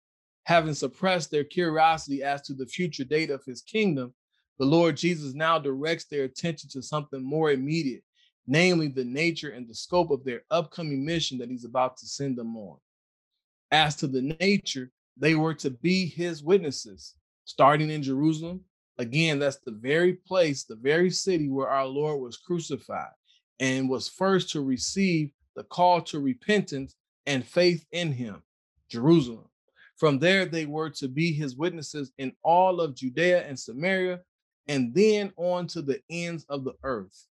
Having 0.44 0.75
suppressed 0.75 1.30
their 1.30 1.44
curiosity 1.44 2.23
as 2.23 2.42
to 2.42 2.54
the 2.54 2.66
future 2.66 3.04
date 3.04 3.30
of 3.30 3.44
his 3.44 3.61
kingdom, 3.62 4.14
the 4.58 4.64
Lord 4.64 4.97
Jesus 4.97 5.35
now 5.35 5.58
directs 5.58 6.04
their 6.04 6.25
attention 6.25 6.70
to 6.70 6.82
something 6.82 7.23
more 7.23 7.50
immediate, 7.50 8.02
namely 8.47 8.88
the 8.88 9.04
nature 9.04 9.50
and 9.50 9.68
the 9.68 9.75
scope 9.75 10.11
of 10.11 10.25
their 10.25 10.42
upcoming 10.50 11.04
mission 11.04 11.38
that 11.38 11.50
he's 11.50 11.64
about 11.64 11.97
to 11.99 12.06
send 12.06 12.37
them 12.37 12.56
on. 12.56 12.78
As 13.70 13.97
to 13.97 14.06
the 14.06 14.37
nature, 14.40 14.90
they 15.16 15.35
were 15.35 15.54
to 15.54 15.70
be 15.70 16.06
his 16.06 16.42
witnesses, 16.42 17.14
starting 17.44 17.90
in 17.90 18.02
Jerusalem, 18.02 18.62
Again, 18.99 19.38
that's 19.38 19.59
the 19.64 19.73
very 19.73 20.14
place, 20.14 20.64
the 20.64 20.76
very 20.76 21.11
city 21.11 21.49
where 21.49 21.69
our 21.69 21.87
Lord 21.87 22.21
was 22.21 22.37
crucified 22.37 23.12
and 23.61 23.88
was 23.88 24.09
first 24.09 24.50
to 24.50 24.61
receive 24.61 25.31
the 25.55 25.64
call 25.64 26.00
to 26.02 26.21
repentance 26.21 26.97
and 27.26 27.45
faith 27.45 27.85
in 27.93 28.12
him, 28.12 28.43
Jerusalem. 28.90 29.49
From 29.97 30.19
there, 30.19 30.47
they 30.47 30.67
were 30.67 30.90
to 30.90 31.09
be 31.09 31.33
his 31.33 31.57
witnesses 31.57 32.12
in 32.19 32.33
all 32.43 32.81
of 32.81 32.95
Judea 32.95 33.47
and 33.47 33.59
Samaria, 33.59 34.21
and 34.69 34.95
then 34.95 35.33
on 35.37 35.67
to 35.69 35.83
the 35.83 36.00
ends 36.11 36.45
of 36.49 36.64
the 36.64 36.75
earth. 36.85 37.26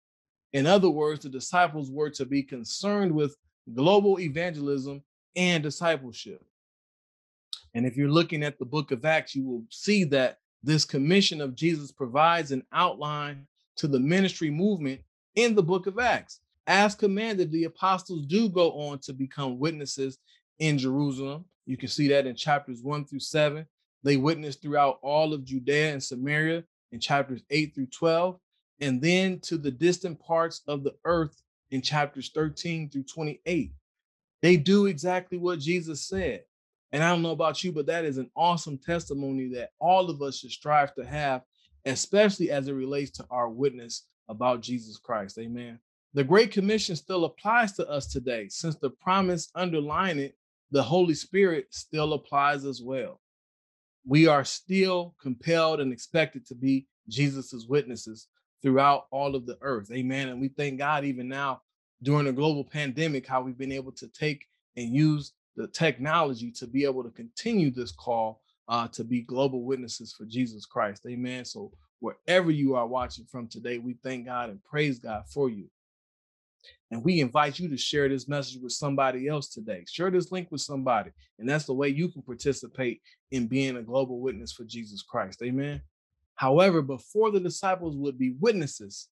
In 0.53 0.65
other 0.65 0.89
words, 0.89 1.21
the 1.21 1.29
disciples 1.29 1.91
were 1.91 2.09
to 2.11 2.25
be 2.25 2.43
concerned 2.43 3.11
with 3.11 3.35
global 3.73 4.19
evangelism 4.19 5.03
and 5.35 5.63
discipleship. 5.63 6.43
And 7.73 7.85
if 7.85 7.95
you're 7.95 8.09
looking 8.09 8.43
at 8.43 8.57
the 8.57 8.65
book 8.65 8.91
of 8.91 9.05
Acts, 9.05 9.35
you 9.35 9.45
will 9.45 9.63
see 9.69 10.03
that 10.05 10.39
this 10.63 10.85
commission 10.85 11.41
of 11.41 11.55
Jesus 11.55 11.91
provides 11.91 12.51
an 12.51 12.63
outline 12.73 13.47
to 13.77 13.87
the 13.87 13.99
ministry 13.99 14.49
movement 14.49 15.01
in 15.35 15.55
the 15.55 15.63
book 15.63 15.87
of 15.87 15.99
Acts. 15.99 16.39
As 16.65 16.95
commanded, 16.95 17.51
the 17.51 17.65
apostles 17.65 18.25
do 18.25 18.49
go 18.49 18.71
on 18.71 18.99
to 18.99 19.13
become 19.13 19.59
witnesses 19.59 20.17
in 20.59 20.77
Jerusalem. 20.77 21.45
You 21.65 21.77
can 21.77 21.89
see 21.89 22.07
that 22.09 22.27
in 22.27 22.35
chapters 22.35 22.81
one 22.81 23.05
through 23.05 23.19
seven. 23.19 23.65
They 24.03 24.17
witnessed 24.17 24.61
throughout 24.61 24.99
all 25.01 25.33
of 25.33 25.45
Judea 25.45 25.93
and 25.93 26.03
Samaria 26.03 26.63
in 26.91 26.99
chapters 26.99 27.41
eight 27.49 27.75
through 27.75 27.87
12, 27.87 28.37
and 28.79 29.01
then 29.01 29.39
to 29.41 29.57
the 29.57 29.71
distant 29.71 30.19
parts 30.19 30.61
of 30.67 30.83
the 30.83 30.95
earth 31.05 31.41
in 31.71 31.81
chapters 31.81 32.31
13 32.33 32.89
through 32.89 33.03
28. 33.03 33.71
They 34.41 34.57
do 34.57 34.85
exactly 34.85 35.37
what 35.37 35.59
Jesus 35.59 36.07
said. 36.07 36.43
And 36.91 37.03
I 37.03 37.09
don't 37.09 37.21
know 37.21 37.31
about 37.31 37.63
you, 37.63 37.71
but 37.71 37.87
that 37.87 38.05
is 38.05 38.17
an 38.17 38.29
awesome 38.35 38.77
testimony 38.77 39.49
that 39.49 39.71
all 39.79 40.09
of 40.09 40.21
us 40.21 40.39
should 40.39 40.51
strive 40.51 40.93
to 40.95 41.05
have, 41.05 41.41
especially 41.85 42.49
as 42.49 42.67
it 42.67 42.73
relates 42.73 43.11
to 43.17 43.25
our 43.29 43.49
witness 43.49 44.03
about 44.29 44.61
Jesus 44.61 44.97
Christ. 44.97 45.37
Amen. 45.37 45.79
The 46.13 46.23
Great 46.23 46.51
Commission 46.51 46.95
still 46.95 47.25
applies 47.25 47.73
to 47.73 47.87
us 47.89 48.07
today, 48.07 48.47
since 48.49 48.75
the 48.75 48.89
promise 48.89 49.49
underlying 49.55 50.19
it, 50.19 50.37
the 50.71 50.83
Holy 50.83 51.13
Spirit, 51.13 51.67
still 51.71 52.13
applies 52.13 52.65
as 52.65 52.81
well. 52.81 53.21
We 54.05 54.27
are 54.27 54.45
still 54.45 55.15
compelled 55.21 55.81
and 55.81 55.91
expected 55.91 56.45
to 56.47 56.55
be 56.55 56.87
Jesus's 57.09 57.67
witnesses 57.67 58.27
throughout 58.61 59.07
all 59.11 59.35
of 59.35 59.45
the 59.45 59.57
earth. 59.61 59.91
Amen. 59.91 60.29
And 60.29 60.41
we 60.41 60.47
thank 60.47 60.79
God 60.79 61.03
even 61.03 61.27
now 61.27 61.61
during 62.01 62.25
the 62.25 62.33
global 62.33 62.63
pandemic, 62.63 63.27
how 63.27 63.41
we've 63.41 63.57
been 63.57 63.71
able 63.71 63.91
to 63.93 64.07
take 64.07 64.45
and 64.75 64.93
use 64.93 65.33
the 65.57 65.67
technology 65.67 66.51
to 66.51 66.67
be 66.67 66.85
able 66.85 67.03
to 67.03 67.09
continue 67.09 67.71
this 67.71 67.91
call 67.91 68.41
uh, 68.69 68.87
to 68.89 69.03
be 69.03 69.21
global 69.21 69.63
witnesses 69.63 70.13
for 70.17 70.25
Jesus 70.25 70.65
Christ. 70.65 71.05
Amen. 71.07 71.43
So 71.43 71.71
wherever 71.99 72.51
you 72.51 72.75
are 72.75 72.87
watching 72.87 73.25
from 73.25 73.47
today, 73.47 73.79
we 73.79 73.95
thank 74.03 74.27
God 74.27 74.49
and 74.49 74.63
praise 74.63 74.99
God 74.99 75.23
for 75.27 75.49
you. 75.49 75.65
And 76.91 77.03
we 77.03 77.19
invite 77.19 77.59
you 77.59 77.69
to 77.69 77.77
share 77.77 78.07
this 78.07 78.27
message 78.27 78.61
with 78.61 78.71
somebody 78.71 79.27
else 79.27 79.49
today. 79.49 79.83
Share 79.87 80.11
this 80.11 80.31
link 80.31 80.49
with 80.51 80.61
somebody. 80.61 81.11
And 81.39 81.49
that's 81.49 81.65
the 81.65 81.73
way 81.73 81.89
you 81.89 82.09
can 82.09 82.21
participate 82.21 83.01
in 83.31 83.47
being 83.47 83.77
a 83.77 83.81
global 83.81 84.19
witness 84.19 84.53
for 84.53 84.63
Jesus 84.63 85.01
Christ. 85.01 85.41
Amen. 85.43 85.81
However, 86.35 86.81
before 86.81 87.31
the 87.31 87.39
disciples 87.39 87.95
would 87.97 88.17
be 88.17 88.35
witnesses, 88.39 89.07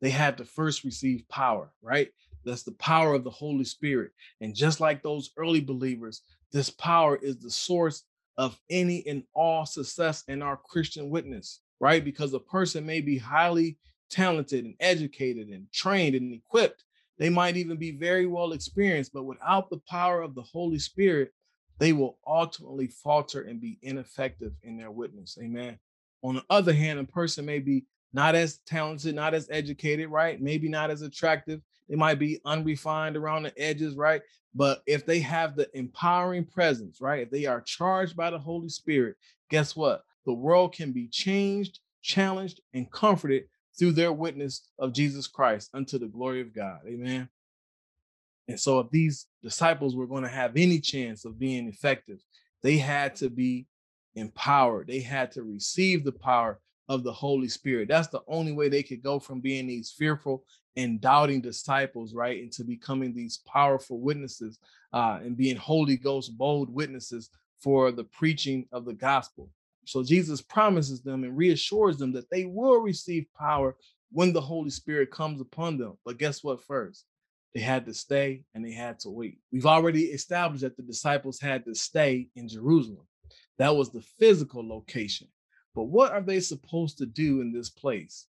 they 0.00 0.10
had 0.10 0.38
to 0.38 0.44
first 0.44 0.82
receive 0.82 1.28
power, 1.28 1.70
right? 1.82 2.08
That's 2.44 2.62
the 2.62 2.72
power 2.72 3.14
of 3.14 3.24
the 3.24 3.30
Holy 3.30 3.64
Spirit. 3.64 4.12
And 4.40 4.54
just 4.54 4.80
like 4.80 5.02
those 5.02 5.30
early 5.36 5.60
believers, 5.60 6.22
this 6.52 6.70
power 6.70 7.16
is 7.16 7.38
the 7.38 7.50
source 7.50 8.04
of 8.36 8.58
any 8.70 9.06
and 9.06 9.22
all 9.34 9.66
success 9.66 10.24
in 10.28 10.42
our 10.42 10.56
Christian 10.56 11.10
witness, 11.10 11.60
right? 11.80 12.04
Because 12.04 12.34
a 12.34 12.40
person 12.40 12.84
may 12.84 13.00
be 13.00 13.18
highly 13.18 13.78
talented 14.10 14.64
and 14.64 14.74
educated 14.80 15.48
and 15.48 15.70
trained 15.72 16.14
and 16.14 16.32
equipped. 16.32 16.84
They 17.18 17.30
might 17.30 17.56
even 17.56 17.76
be 17.76 17.92
very 17.92 18.26
well 18.26 18.52
experienced, 18.52 19.12
but 19.12 19.24
without 19.24 19.70
the 19.70 19.80
power 19.88 20.20
of 20.20 20.34
the 20.34 20.42
Holy 20.42 20.78
Spirit, 20.78 21.32
they 21.78 21.92
will 21.92 22.18
ultimately 22.26 22.86
falter 22.86 23.42
and 23.42 23.60
be 23.60 23.78
ineffective 23.82 24.52
in 24.62 24.76
their 24.76 24.90
witness. 24.90 25.38
Amen. 25.40 25.78
On 26.22 26.36
the 26.36 26.44
other 26.50 26.72
hand, 26.72 26.98
a 26.98 27.04
person 27.04 27.44
may 27.44 27.58
be 27.58 27.84
not 28.14 28.34
as 28.34 28.58
talented, 28.58 29.14
not 29.14 29.34
as 29.34 29.48
educated, 29.50 30.08
right? 30.08 30.40
Maybe 30.40 30.68
not 30.68 30.90
as 30.90 31.02
attractive, 31.02 31.60
they 31.88 31.96
might 31.96 32.18
be 32.18 32.40
unrefined 32.44 33.16
around 33.16 33.42
the 33.42 33.58
edges, 33.60 33.96
right? 33.96 34.22
But 34.54 34.82
if 34.86 35.04
they 35.04 35.18
have 35.20 35.56
the 35.56 35.68
empowering 35.76 36.44
presence, 36.44 37.00
right? 37.00 37.22
If 37.22 37.30
they 37.30 37.44
are 37.44 37.60
charged 37.60 38.16
by 38.16 38.30
the 38.30 38.38
Holy 38.38 38.68
Spirit, 38.68 39.16
guess 39.50 39.74
what? 39.74 40.02
The 40.26 40.32
world 40.32 40.74
can 40.74 40.92
be 40.92 41.08
changed, 41.08 41.80
challenged, 42.02 42.60
and 42.72 42.90
comforted 42.90 43.44
through 43.76 43.92
their 43.92 44.12
witness 44.12 44.68
of 44.78 44.92
Jesus 44.92 45.26
Christ 45.26 45.70
unto 45.74 45.98
the 45.98 46.06
glory 46.06 46.40
of 46.40 46.54
God. 46.54 46.78
Amen. 46.86 47.28
And 48.46 48.60
so, 48.60 48.78
if 48.78 48.90
these 48.90 49.26
disciples 49.42 49.96
were 49.96 50.06
going 50.06 50.22
to 50.22 50.28
have 50.28 50.52
any 50.56 50.78
chance 50.78 51.24
of 51.24 51.38
being 51.38 51.66
effective, 51.66 52.20
they 52.62 52.76
had 52.76 53.16
to 53.16 53.28
be 53.28 53.66
empowered. 54.14 54.86
They 54.86 55.00
had 55.00 55.32
to 55.32 55.42
receive 55.42 56.04
the 56.04 56.12
power 56.12 56.60
of 56.88 57.02
the 57.02 57.12
Holy 57.12 57.48
Spirit. 57.48 57.88
That's 57.88 58.08
the 58.08 58.22
only 58.28 58.52
way 58.52 58.68
they 58.68 58.82
could 58.82 59.02
go 59.02 59.18
from 59.18 59.40
being 59.40 59.66
these 59.66 59.90
fearful 59.90 60.44
and 60.76 61.00
doubting 61.00 61.40
disciples, 61.40 62.14
right, 62.14 62.40
into 62.40 62.64
becoming 62.64 63.14
these 63.14 63.40
powerful 63.46 64.00
witnesses 64.00 64.58
uh, 64.92 65.20
and 65.22 65.36
being 65.36 65.56
Holy 65.56 65.96
Ghost 65.96 66.36
bold 66.36 66.68
witnesses 66.72 67.30
for 67.58 67.92
the 67.92 68.04
preaching 68.04 68.66
of 68.72 68.84
the 68.84 68.92
gospel. 68.92 69.50
So 69.86 70.02
Jesus 70.02 70.40
promises 70.40 71.02
them 71.02 71.24
and 71.24 71.36
reassures 71.36 71.98
them 71.98 72.12
that 72.12 72.30
they 72.30 72.44
will 72.44 72.80
receive 72.80 73.26
power 73.38 73.76
when 74.10 74.32
the 74.32 74.40
Holy 74.40 74.70
Spirit 74.70 75.10
comes 75.10 75.40
upon 75.40 75.78
them. 75.78 75.96
But 76.04 76.18
guess 76.18 76.42
what? 76.42 76.62
First, 76.64 77.04
they 77.54 77.60
had 77.60 77.86
to 77.86 77.94
stay 77.94 78.42
and 78.54 78.64
they 78.64 78.72
had 78.72 78.98
to 79.00 79.10
wait. 79.10 79.38
We've 79.52 79.66
already 79.66 80.04
established 80.04 80.62
that 80.62 80.76
the 80.76 80.82
disciples 80.82 81.40
had 81.40 81.64
to 81.66 81.74
stay 81.74 82.28
in 82.34 82.48
Jerusalem. 82.48 83.06
That 83.58 83.76
was 83.76 83.90
the 83.90 84.02
physical 84.18 84.66
location. 84.66 85.28
But 85.74 85.84
what 85.84 86.12
are 86.12 86.22
they 86.22 86.40
supposed 86.40 86.98
to 86.98 87.06
do 87.06 87.40
in 87.40 87.52
this 87.52 87.68
place? 87.68 88.26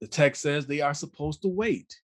The 0.00 0.06
text 0.06 0.42
says 0.42 0.66
they 0.66 0.80
are 0.80 0.94
supposed 0.94 1.42
to 1.42 1.48
wait. 1.48 2.00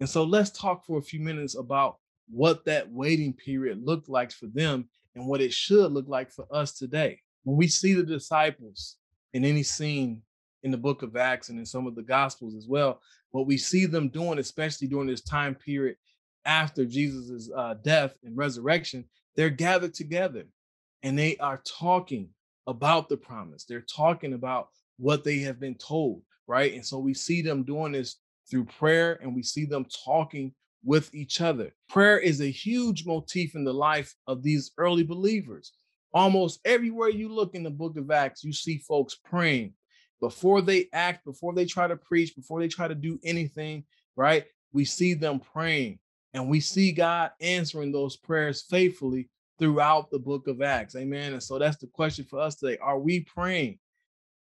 And 0.00 0.08
so 0.08 0.24
let's 0.24 0.50
talk 0.50 0.84
for 0.84 0.98
a 0.98 1.02
few 1.02 1.20
minutes 1.20 1.56
about 1.56 1.98
what 2.28 2.64
that 2.64 2.90
waiting 2.90 3.32
period 3.32 3.84
looked 3.84 4.08
like 4.08 4.32
for 4.32 4.46
them 4.46 4.88
and 5.14 5.26
what 5.26 5.40
it 5.40 5.52
should 5.52 5.92
look 5.92 6.08
like 6.08 6.30
for 6.30 6.46
us 6.50 6.72
today. 6.72 7.20
When 7.44 7.56
we 7.56 7.68
see 7.68 7.94
the 7.94 8.02
disciples 8.02 8.96
in 9.32 9.44
any 9.44 9.62
scene 9.62 10.22
in 10.62 10.70
the 10.70 10.78
book 10.78 11.02
of 11.02 11.16
Acts 11.16 11.50
and 11.50 11.58
in 11.58 11.66
some 11.66 11.86
of 11.86 11.94
the 11.94 12.02
gospels 12.02 12.54
as 12.54 12.66
well, 12.66 13.00
what 13.30 13.46
we 13.46 13.56
see 13.56 13.86
them 13.86 14.08
doing, 14.08 14.38
especially 14.38 14.88
during 14.88 15.06
this 15.06 15.20
time 15.20 15.54
period 15.54 15.96
after 16.44 16.84
Jesus' 16.84 17.50
uh, 17.54 17.74
death 17.82 18.16
and 18.24 18.36
resurrection, 18.36 19.04
they're 19.36 19.50
gathered 19.50 19.94
together 19.94 20.44
and 21.02 21.18
they 21.18 21.36
are 21.38 21.62
talking 21.66 22.30
about 22.66 23.08
the 23.08 23.16
promise. 23.16 23.64
They're 23.64 23.80
talking 23.80 24.34
about 24.34 24.68
what 24.98 25.24
they 25.24 25.38
have 25.40 25.60
been 25.60 25.74
told, 25.74 26.22
right? 26.46 26.74
And 26.74 26.84
so 26.84 26.98
we 26.98 27.14
see 27.14 27.42
them 27.42 27.64
doing 27.64 27.92
this 27.92 28.16
through 28.50 28.66
prayer 28.66 29.18
and 29.22 29.34
we 29.34 29.42
see 29.42 29.64
them 29.64 29.86
talking 30.04 30.52
with 30.84 31.14
each 31.14 31.40
other. 31.40 31.72
Prayer 31.88 32.18
is 32.18 32.40
a 32.40 32.50
huge 32.50 33.06
motif 33.06 33.54
in 33.54 33.64
the 33.64 33.72
life 33.72 34.14
of 34.26 34.42
these 34.42 34.72
early 34.78 35.02
believers. 35.02 35.72
Almost 36.12 36.60
everywhere 36.64 37.08
you 37.08 37.28
look 37.28 37.54
in 37.54 37.62
the 37.62 37.70
book 37.70 37.96
of 37.96 38.10
Acts, 38.10 38.44
you 38.44 38.52
see 38.52 38.78
folks 38.78 39.16
praying 39.24 39.72
before 40.20 40.60
they 40.60 40.88
act, 40.92 41.24
before 41.24 41.54
they 41.54 41.64
try 41.64 41.86
to 41.86 41.96
preach, 41.96 42.36
before 42.36 42.60
they 42.60 42.68
try 42.68 42.86
to 42.86 42.94
do 42.94 43.18
anything, 43.24 43.84
right? 44.16 44.44
We 44.72 44.84
see 44.84 45.14
them 45.14 45.40
praying 45.40 45.98
and 46.34 46.48
we 46.48 46.60
see 46.60 46.92
God 46.92 47.30
answering 47.40 47.92
those 47.92 48.16
prayers 48.16 48.62
faithfully 48.62 49.28
throughout 49.58 50.10
the 50.10 50.18
book 50.18 50.48
of 50.48 50.62
Acts. 50.62 50.96
Amen. 50.96 51.32
And 51.32 51.42
so 51.42 51.58
that's 51.58 51.78
the 51.78 51.86
question 51.86 52.24
for 52.28 52.40
us 52.40 52.56
today. 52.56 52.78
Are 52.78 52.98
we 52.98 53.20
praying 53.20 53.78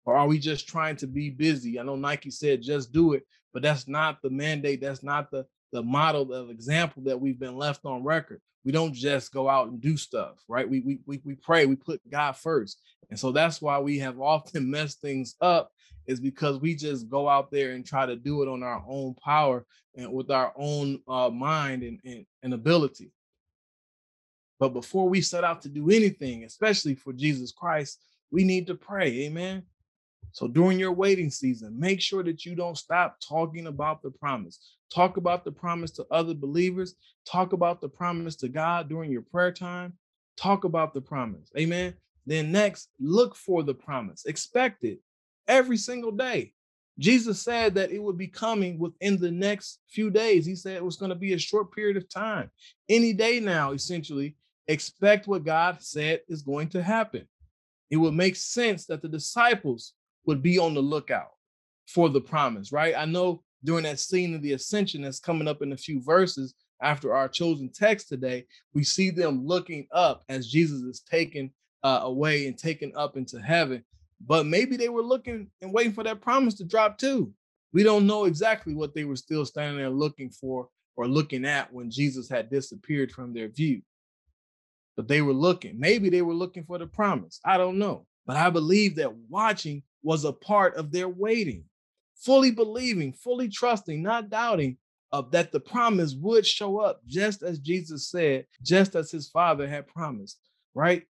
or 0.06 0.16
are 0.16 0.28
we 0.28 0.40
just 0.40 0.68
trying 0.68 0.96
to 0.98 1.08
be 1.08 1.30
busy? 1.30 1.80
I 1.80 1.84
know 1.84 1.96
Nike 1.96 2.32
said 2.32 2.62
just 2.62 2.92
do 2.92 3.14
it, 3.14 3.24
but 3.54 3.64
that's 3.64 3.88
not 3.88 4.22
the 4.22 4.30
mandate. 4.30 4.82
That's 4.82 5.04
not 5.04 5.32
the 5.32 5.46
the 5.72 5.84
model 5.84 6.34
of 6.34 6.50
example 6.50 7.04
that 7.04 7.20
we've 7.20 7.40
been 7.40 7.56
left 7.56 7.86
on 7.86 8.04
record. 8.04 8.42
We 8.66 8.72
don't 8.72 8.94
just 8.94 9.32
go 9.32 9.48
out 9.48 9.68
and 9.68 9.80
do 9.80 9.98
stuff, 9.98 10.38
right? 10.48 10.68
We 10.68 10.82
we 10.82 11.00
we, 11.06 11.22
we 11.24 11.36
pray, 11.36 11.66
we 11.66 11.76
put 11.76 12.02
God 12.10 12.36
first. 12.36 12.82
And 13.10 13.20
so 13.20 13.32
that's 13.32 13.62
why 13.62 13.80
we 13.80 14.00
have 14.00 14.20
often 14.22 14.70
messed 14.70 15.02
things 15.02 15.36
up 15.42 15.72
is 16.08 16.20
because 16.20 16.60
we 16.60 16.74
just 16.74 17.08
go 17.08 17.30
out 17.30 17.52
there 17.52 17.72
and 17.72 17.86
try 17.86 18.06
to 18.06 18.16
do 18.16 18.42
it 18.42 18.48
on 18.48 18.64
our 18.64 18.84
own 18.88 19.14
power 19.24 19.64
and 19.96 20.12
with 20.12 20.32
our 20.32 20.52
own 20.56 21.00
uh, 21.08 21.30
mind 21.30 21.84
and, 21.84 22.00
and, 22.04 22.26
and 22.42 22.54
ability. 22.54 23.12
But 24.60 24.74
before 24.74 25.08
we 25.08 25.22
set 25.22 25.44
out 25.44 25.62
to 25.64 25.70
do 25.70 25.90
anything, 25.90 26.44
especially 26.44 26.96
for 26.96 27.14
Jesus 27.14 27.52
Christ, 27.52 28.02
we 28.32 28.44
need 28.44 28.68
to 28.68 28.76
pray. 28.76 29.26
Amen. 29.26 29.64
So 30.32 30.48
during 30.48 30.78
your 30.78 30.92
waiting 30.92 31.32
season, 31.32 31.80
make 31.80 32.02
sure 32.02 32.24
that 32.24 32.46
you 32.46 32.56
don't 32.56 32.78
stop 32.78 33.18
talking 33.28 33.68
about 33.68 34.02
the 34.04 34.12
promise. 34.12 34.76
Talk 34.94 35.18
about 35.18 35.44
the 35.44 35.52
promise 35.52 35.92
to 35.92 36.06
other 36.12 36.34
believers. 36.34 36.96
Talk 37.26 37.54
about 37.54 37.82
the 37.82 37.90
promise 37.90 38.36
to 38.38 38.50
God 38.50 38.90
during 38.90 39.12
your 39.12 39.22
prayer 39.22 39.52
time. 39.52 39.94
Talk 40.38 40.66
about 40.66 40.94
the 40.94 41.02
promise. 41.02 41.50
Amen. 41.58 41.94
Then 42.26 42.52
next, 42.52 42.90
look 43.00 43.36
for 43.36 43.64
the 43.64 43.74
promise. 43.74 44.26
Expect 44.26 44.84
it 44.84 45.00
every 45.48 45.78
single 45.78 46.12
day. 46.12 46.54
Jesus 47.00 47.42
said 47.42 47.74
that 47.76 47.92
it 47.92 48.04
would 48.04 48.18
be 48.18 48.28
coming 48.28 48.78
within 48.78 49.18
the 49.18 49.32
next 49.32 49.80
few 49.88 50.10
days. 50.10 50.46
He 50.46 50.56
said 50.56 50.76
it 50.76 50.84
was 50.84 50.98
going 50.98 51.10
to 51.10 51.16
be 51.16 51.34
a 51.34 51.40
short 51.40 51.74
period 51.74 51.96
of 51.98 52.10
time. 52.10 52.52
Any 52.90 53.14
day 53.14 53.40
now, 53.40 53.72
essentially, 53.72 54.36
expect 54.70 55.28
what 55.28 55.44
God 55.44 55.82
said 55.82 56.22
is 56.30 56.44
going 56.44 56.70
to 56.70 56.84
happen. 56.84 57.28
It 57.90 57.98
would 57.98 58.14
make 58.14 58.36
sense 58.36 58.86
that 58.86 59.02
the 59.02 59.10
disciples 59.10 59.94
would 60.28 60.44
be 60.44 60.60
on 60.60 60.76
the 60.76 60.80
lookout 60.80 61.32
for 61.88 62.08
the 62.08 62.22
promise, 62.22 62.72
right? 62.72 62.94
I 62.96 63.06
know 63.06 63.42
during 63.64 63.84
that 63.84 64.00
scene 64.00 64.36
of 64.36 64.44
the 64.44 64.54
ascension 64.54 65.02
that's 65.02 65.20
coming 65.20 65.48
up 65.48 65.64
in 65.64 65.74
a 65.74 65.78
few 65.78 66.02
verses 66.04 66.54
after 66.82 67.16
our 67.16 67.28
chosen 67.28 67.70
text 67.74 68.10
today, 68.10 68.46
we 68.76 68.84
see 68.84 69.10
them 69.10 69.46
looking 69.46 69.88
up 69.92 70.24
as 70.30 70.48
Jesus 70.48 70.82
is 70.82 71.02
taken 71.02 71.52
uh, 71.84 72.02
away 72.04 72.46
and 72.46 72.56
taken 72.56 72.94
up 72.96 73.18
into 73.18 73.42
heaven. 73.42 73.84
But 74.26 74.46
maybe 74.46 74.78
they 74.78 74.90
were 74.90 75.02
looking 75.02 75.50
and 75.62 75.74
waiting 75.74 75.94
for 75.94 76.04
that 76.04 76.22
promise 76.22 76.54
to 76.56 76.64
drop 76.64 77.00
too. 77.00 77.34
We 77.74 77.82
don't 77.82 78.06
know 78.06 78.26
exactly 78.26 78.76
what 78.76 78.94
they 78.94 79.04
were 79.04 79.16
still 79.16 79.46
standing 79.46 79.78
there 79.78 79.90
looking 79.90 80.30
for 80.30 80.70
or 80.96 81.08
looking 81.08 81.44
at 81.44 81.74
when 81.74 81.90
Jesus 81.90 82.30
had 82.30 82.52
disappeared 82.52 83.12
from 83.12 83.34
their 83.34 83.48
view 83.48 83.82
but 85.00 85.08
they 85.08 85.22
were 85.22 85.32
looking. 85.32 85.80
Maybe 85.80 86.10
they 86.10 86.22
were 86.22 86.34
looking 86.34 86.66
for 86.66 86.78
the 86.78 86.86
promise. 86.86 87.40
I 87.46 87.58
don't 87.58 87.80
know. 87.80 88.06
But 88.26 88.36
I 88.36 88.50
believe 88.50 88.98
that 88.98 89.16
watching 89.30 89.82
was 90.04 90.26
a 90.26 90.34
part 90.34 90.76
of 90.76 90.92
their 90.92 91.08
waiting, 91.08 91.64
fully 92.18 92.52
believing, 92.52 93.14
fully 93.14 93.48
trusting, 93.48 94.04
not 94.04 94.30
doubting 94.30 94.76
of 95.14 95.32
that 95.32 95.54
the 95.54 95.60
promise 95.62 96.16
would 96.16 96.46
show 96.46 96.82
up 96.82 97.00
just 97.08 97.44
as 97.44 97.60
Jesus 97.60 98.10
said, 98.10 98.46
just 98.62 98.94
as 98.94 99.10
his 99.10 99.30
father 99.30 99.70
had 99.70 99.88
promised, 99.88 100.38
right? 100.76 101.04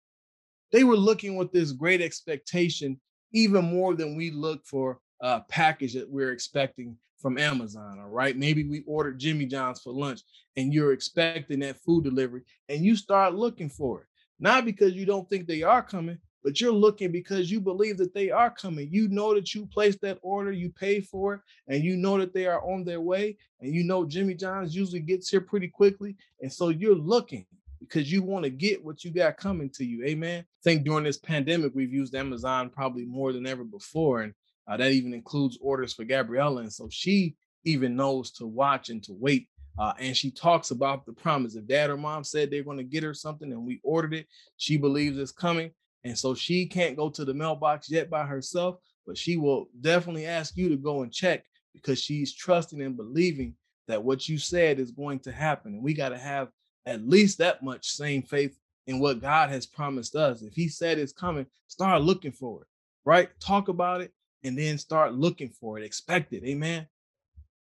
They 0.73 0.83
were 0.83 0.97
looking 0.97 1.37
with 1.37 1.53
this 1.53 1.71
great 1.71 2.01
expectation, 2.01 3.01
even 3.33 3.67
more 3.67 3.95
than 3.95 4.17
we 4.17 4.33
look 4.33 4.67
for 4.67 4.99
a 5.21 5.43
package 5.43 5.95
that 5.95 6.11
we're 6.11 6.33
expecting 6.33 6.97
from 7.19 7.39
Amazon, 7.39 7.99
all 8.01 8.09
right? 8.09 8.37
Maybe 8.37 8.65
we 8.65 8.83
ordered 8.87 9.19
Jimmy 9.19 9.47
John's 9.47 9.81
for 9.81 9.93
lunch 9.93 10.21
and 10.57 10.73
you're 10.73 10.93
expecting 10.93 11.61
that 11.61 11.81
food 11.81 12.05
delivery 12.05 12.43
and 12.69 12.85
you 12.85 12.97
start 12.97 13.35
looking 13.35 13.69
for 13.69 14.03
it. 14.03 14.07
Not 14.39 14.65
because 14.65 14.93
you 14.93 15.07
don't 15.07 15.29
think 15.31 15.47
they 15.47 15.63
are 15.63 15.83
coming, 15.83 16.19
but 16.45 16.61
you're 16.61 16.73
looking 16.73 17.11
because 17.11 17.51
you 17.51 17.61
believe 17.61 17.97
that 17.99 18.15
they 18.15 18.31
are 18.31 18.51
coming. 18.51 18.89
You 18.91 19.09
know 19.09 19.35
that 19.35 19.55
you 19.55 19.67
placed 19.67 20.01
that 20.03 20.19
order, 20.23 20.53
you 20.53 20.71
paid 20.71 21.07
for 21.07 21.35
it, 21.35 21.41
and 21.69 21.83
you 21.83 21.97
know 21.97 22.19
that 22.19 22.35
they 22.35 22.47
are 22.47 22.63
on 22.63 22.85
their 22.85 23.01
way. 23.01 23.37
And 23.61 23.75
you 23.75 23.83
know 23.83 24.05
Jimmy 24.05 24.35
John's 24.35 24.77
usually 24.77 25.01
gets 25.01 25.31
here 25.31 25.41
pretty 25.41 25.69
quickly. 25.69 26.17
And 26.41 26.53
so 26.53 26.69
you're 26.69 26.95
looking 26.95 27.47
because 27.81 28.13
you 28.13 28.23
want 28.23 28.45
to 28.45 28.51
get 28.51 28.85
what 28.85 29.05
you 29.05 29.11
got 29.11 29.37
coming 29.39 29.71
to 29.71 29.85
you. 29.85 30.05
Amen. 30.05 30.41
I 30.41 30.63
think 30.63 30.85
during 30.85 31.05
this 31.05 31.19
pandemic, 31.19 31.73
we've 31.75 31.93
used 31.93 32.15
Amazon 32.15 32.71
probably 32.71 33.05
more 33.05 33.33
than 33.33 33.47
ever 33.47 33.65
before. 33.65 34.23
And 34.23 34.35
uh, 34.69 34.77
that 34.77 34.93
even 34.93 35.15
includes 35.15 35.59
orders 35.61 35.93
for 35.93 36.05
Gabriella. 36.05 36.63
And 36.63 36.73
so 36.73 36.89
she 36.91 37.37
even 37.65 37.97
knows 37.97 38.31
to 38.33 38.47
watch 38.47 38.91
and 38.91 39.03
to 39.05 39.13
wait. 39.13 39.49
Uh, 39.79 39.93
and 39.99 40.17
she 40.17 40.31
talks 40.31 40.71
about 40.71 41.05
the 41.05 41.13
promise. 41.13 41.55
If 41.55 41.67
dad 41.67 41.91
or 41.91 41.97
mom 41.97 42.25
said 42.25 42.51
they're 42.51 42.63
going 42.63 42.79
to 42.79 42.85
get 42.85 43.03
her 43.03 43.15
something 43.15 43.53
and 43.53 43.67
we 43.67 43.81
ordered 43.83 44.15
it, 44.15 44.27
she 44.57 44.77
believes 44.77 45.19
it's 45.19 45.33
coming. 45.33 45.71
And 46.05 46.17
so 46.17 46.35
she 46.35 46.67
can't 46.67 46.97
go 46.97 47.11
to 47.11 47.25
the 47.25 47.35
mailbox 47.35 47.91
yet 47.91 48.09
by 48.09 48.25
herself, 48.25 48.77
but 49.07 49.19
she 49.19 49.37
will 49.37 49.69
definitely 49.81 50.27
ask 50.27 50.57
you 50.57 50.69
to 50.69 50.77
go 50.77 51.03
and 51.03 51.13
check 51.13 51.45
because 51.75 52.01
she's 52.01 52.35
trusting 52.35 52.81
and 52.81 52.97
believing 52.97 53.55
that 53.89 54.03
what 54.03 54.29
you 54.29 54.39
said 54.39 54.79
is 54.79 54.91
going 54.91 55.19
to 55.21 55.33
happen. 55.33 55.75
And 55.75 55.83
we 55.83 55.95
got 55.95 56.11
to 56.11 56.19
have 56.19 56.49
at 56.87 57.07
least 57.07 57.39
that 57.39 57.63
much 57.63 57.91
same 57.91 58.23
faith 58.23 58.57
in 58.87 59.01
what 59.01 59.21
God 59.21 59.51
has 59.51 59.67
promised 59.67 60.15
us. 60.15 60.43
If 60.43 60.55
He 60.55 60.69
said 60.69 60.99
it's 60.99 61.13
coming, 61.13 61.47
start 61.67 62.03
looking 62.03 62.33
for 62.33 62.63
it, 62.63 62.69
right? 63.05 63.29
Talk 63.41 63.69
about 63.69 64.01
it 64.01 64.13
and 64.47 64.57
then 64.59 64.79
start 64.79 65.15
looking 65.15 65.51
for 65.51 65.79
it. 65.79 65.85
Expect 65.85 66.33
it. 66.33 66.45
Amen. 66.45 66.87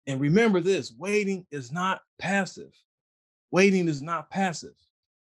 And 0.07 0.21
remember 0.21 0.61
this 0.61 0.93
waiting 0.99 1.47
is 1.51 1.73
not 1.73 2.01
passive. 2.19 2.73
Waiting 3.51 3.89
is 3.89 4.03
not 4.03 4.31
passive. 4.31 4.75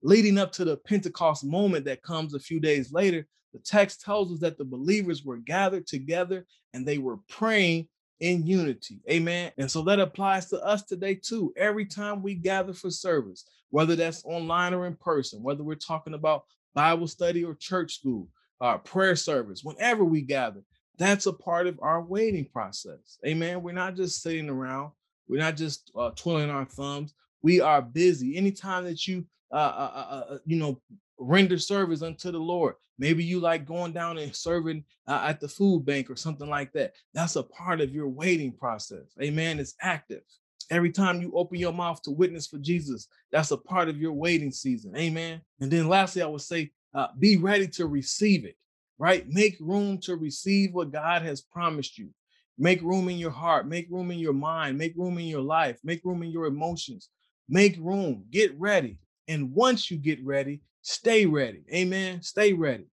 Leading 0.02 0.38
up 0.38 0.52
to 0.54 0.66
the 0.66 0.78
Pentecost 0.78 1.46
moment 1.46 1.86
that 1.86 2.04
comes 2.04 2.34
a 2.34 2.40
few 2.40 2.60
days 2.60 2.92
later, 2.92 3.26
the 3.54 3.60
text 3.60 4.02
tells 4.02 4.32
us 4.32 4.40
that 4.40 4.58
the 4.58 4.66
believers 4.66 5.24
were 5.24 5.38
gathered 5.38 5.88
together 5.88 6.46
and 6.74 6.86
they 6.86 6.98
were 6.98 7.18
praying 7.30 7.88
in 8.20 8.46
unity. 8.46 9.00
Amen. 9.10 9.52
And 9.58 9.70
so 9.70 9.84
that 9.84 10.00
applies 10.00 10.50
to 10.50 10.62
us 10.64 10.84
today 10.84 11.16
too. 11.16 11.54
Every 11.56 11.86
time 11.86 12.22
we 12.22 12.36
gather 12.36 12.74
for 12.74 12.90
service, 12.90 13.46
whether 13.70 13.96
that's 13.96 14.24
online 14.26 14.74
or 14.74 14.86
in 14.86 14.96
person, 14.96 15.44
whether 15.44 15.64
we're 15.64 15.76
talking 15.76 16.14
about 16.14 16.44
Bible 16.74 17.08
study 17.08 17.44
or 17.44 17.56
church 17.56 17.96
school, 18.00 18.28
our 18.60 18.80
prayer 18.80 19.16
service, 19.16 19.64
whenever 19.64 20.04
we 20.04 20.22
gather, 20.22 20.62
that's 20.98 21.26
a 21.26 21.34
part 21.34 21.68
of 21.68 21.80
our 21.82 22.02
waiting 22.02 22.46
process. 22.46 23.20
Amen. 23.26 23.62
We're 23.62 23.72
not 23.74 23.96
just 23.96 24.22
sitting 24.22 24.50
around. 24.50 24.92
We're 25.28 25.40
not 25.40 25.58
just 25.58 25.92
uh, 25.96 26.12
twiddling 26.16 26.50
our 26.50 26.66
thumbs. 26.66 27.14
We 27.42 27.62
are 27.62 27.82
busy. 27.82 28.38
Anytime 28.38 28.86
that 28.86 29.08
you, 29.08 29.26
uh, 29.52 29.56
uh, 29.56 29.92
uh, 29.96 30.24
uh, 30.34 30.38
you 30.46 30.58
know, 30.58 30.82
render 31.20 31.58
service 31.58 32.02
unto 32.02 32.32
the 32.32 32.40
Lord. 32.40 32.76
Maybe 33.00 33.24
you 33.24 33.40
like 33.40 33.66
going 33.66 33.94
down 33.94 34.18
and 34.18 34.36
serving 34.36 34.84
uh, 35.08 35.24
at 35.28 35.40
the 35.40 35.48
food 35.48 35.86
bank 35.86 36.10
or 36.10 36.16
something 36.16 36.50
like 36.50 36.72
that. 36.74 36.94
That's 37.14 37.36
a 37.36 37.44
part 37.44 37.80
of 37.80 37.94
your 37.94 38.08
waiting 38.08 38.52
process. 38.52 39.16
Amen. 39.22 39.60
It's 39.60 39.76
active. 39.82 40.22
Every 40.70 40.92
time 40.92 41.22
you 41.22 41.32
open 41.34 41.60
your 41.60 41.74
mouth 41.74 42.02
to 42.04 42.12
witness 42.12 42.48
for 42.48 42.58
Jesus, 42.58 43.08
that's 43.32 43.52
a 43.52 43.58
part 43.58 43.88
of 43.88 43.98
your 43.98 44.14
waiting 44.14 44.52
season. 44.52 44.98
Amen. 44.98 45.42
And 45.60 45.72
then 45.72 45.88
lastly, 45.88 46.22
I 46.24 46.28
would 46.28 46.42
say, 46.42 46.72
uh, 46.94 47.08
be 47.20 47.38
ready 47.38 47.68
to 47.68 47.86
receive 47.86 48.46
it, 48.46 48.58
right? 49.00 49.28
Make 49.28 49.58
room 49.60 50.00
to 50.00 50.16
receive 50.16 50.74
what 50.74 50.92
God 50.92 51.22
has 51.22 51.42
promised 51.42 51.98
you. 51.98 52.10
Make 52.58 52.82
room 52.82 53.08
in 53.10 53.18
your 53.18 53.32
heart, 53.32 53.68
make 53.68 53.88
room 53.90 54.10
in 54.10 54.20
your 54.20 54.34
mind, 54.34 54.78
make 54.78 54.96
room 54.96 55.18
in 55.20 55.26
your 55.26 55.42
life, 55.42 55.78
make 55.84 56.04
room 56.04 56.24
in 56.24 56.32
your 56.32 56.46
emotions. 56.46 57.10
Make 57.48 57.78
room, 57.80 58.26
get 58.32 58.58
ready. 58.60 58.98
And 59.28 59.54
once 59.54 59.92
you 59.92 59.98
get 59.98 60.24
ready, 60.26 60.62
stay 60.82 61.26
ready. 61.26 61.64
Amen. 61.74 62.22
Stay 62.22 62.54
ready. 62.54 62.88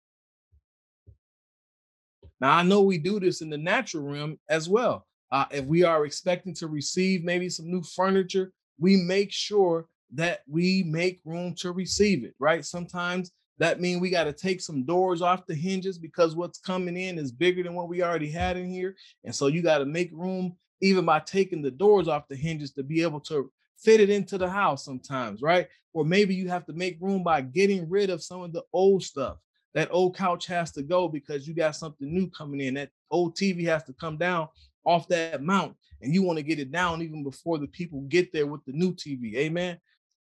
Now, 2.41 2.57
I 2.57 2.63
know 2.63 2.83
we 2.83 2.99
do 2.99 3.19
this 3.19 3.41
in 3.41 3.49
the 3.49 3.59
natural 3.59 4.05
realm 4.05 4.39
as 4.49 4.69
well. 4.69 5.07
Uh, 5.33 5.47
if 5.51 5.65
we 5.65 5.83
are 5.83 6.05
expecting 6.05 6.55
to 6.55 6.67
receive 6.67 7.25
maybe 7.25 7.49
some 7.49 7.71
new 7.71 7.83
furniture, 7.83 8.53
we 8.79 8.97
make 8.97 9.33
sure 9.33 9.87
that 10.13 10.43
we 10.47 10.85
make 10.87 11.21
room 11.25 11.55
to 11.57 11.73
receive 11.73 12.25
it, 12.25 12.35
right? 12.39 12.65
Sometimes 12.65 13.33
that 13.59 13.81
means 13.81 14.01
we 14.01 14.11
got 14.11 14.25
to 14.25 14.33
take 14.33 14.61
some 14.61 14.85
doors 14.85 15.23
off 15.23 15.47
the 15.47 15.55
hinges 15.55 15.99
because 15.99 16.35
what's 16.35 16.59
coming 16.59 16.97
in 16.97 17.19
is 17.19 17.31
bigger 17.31 17.63
than 17.63 17.75
what 17.75 17.89
we 17.89 18.03
already 18.03 18.31
had 18.31 18.57
in 18.57 18.69
here. 18.69 18.97
And 19.25 19.35
so 19.35 19.47
you 19.47 19.63
got 19.63 19.79
to 19.79 19.85
make 19.85 20.11
room 20.13 20.57
even 20.81 21.05
by 21.05 21.21
taking 21.21 21.63
the 21.63 21.71
doors 21.71 22.09
off 22.09 22.29
the 22.29 22.37
hinges 22.37 22.73
to 22.73 22.83
be 22.83 23.03
able 23.03 23.21
to 23.21 23.51
fit 23.79 24.01
it 24.01 24.11
into 24.11 24.39
the 24.39 24.49
house 24.49 24.85
sometimes, 24.85 25.41
right? 25.41 25.69
Or 25.93 26.05
maybe 26.05 26.35
you 26.35 26.49
have 26.49 26.67
to 26.67 26.73
make 26.73 26.99
room 27.01 27.23
by 27.23 27.43
getting 27.43 27.89
rid 27.89 28.11
of 28.11 28.23
some 28.23 28.43
of 28.43 28.53
the 28.53 28.63
old 28.73 29.03
stuff. 29.03 29.37
That 29.75 29.89
old 29.91 30.17
couch 30.17 30.47
has 30.47 30.71
to 30.73 30.83
go 30.83 31.09
because 31.09 31.47
you 31.47 31.55
got 31.55 31.77
something 31.77 32.13
new 32.13 32.29
coming 32.31 32.61
in. 32.61 32.75
That 32.75 32.91
old 33.11 33.37
TV 33.37 33.65
has 33.67 33.85
to 33.85 33.93
come 33.93 34.17
down 34.17 34.49
off 34.85 35.09
that 35.09 35.43
mount 35.43 35.77
and 36.03 36.15
you 36.15 36.23
want 36.23 36.39
to 36.39 36.43
get 36.43 36.59
it 36.59 36.71
down 36.71 37.03
even 37.03 37.25
before 37.25 37.59
the 37.59 37.67
people 37.69 38.03
get 38.03 38.33
there 38.33 38.47
with 38.47 38.65
the 38.67 38.73
new 38.73 38.93
TV. 38.95 39.35
Amen. 39.37 39.79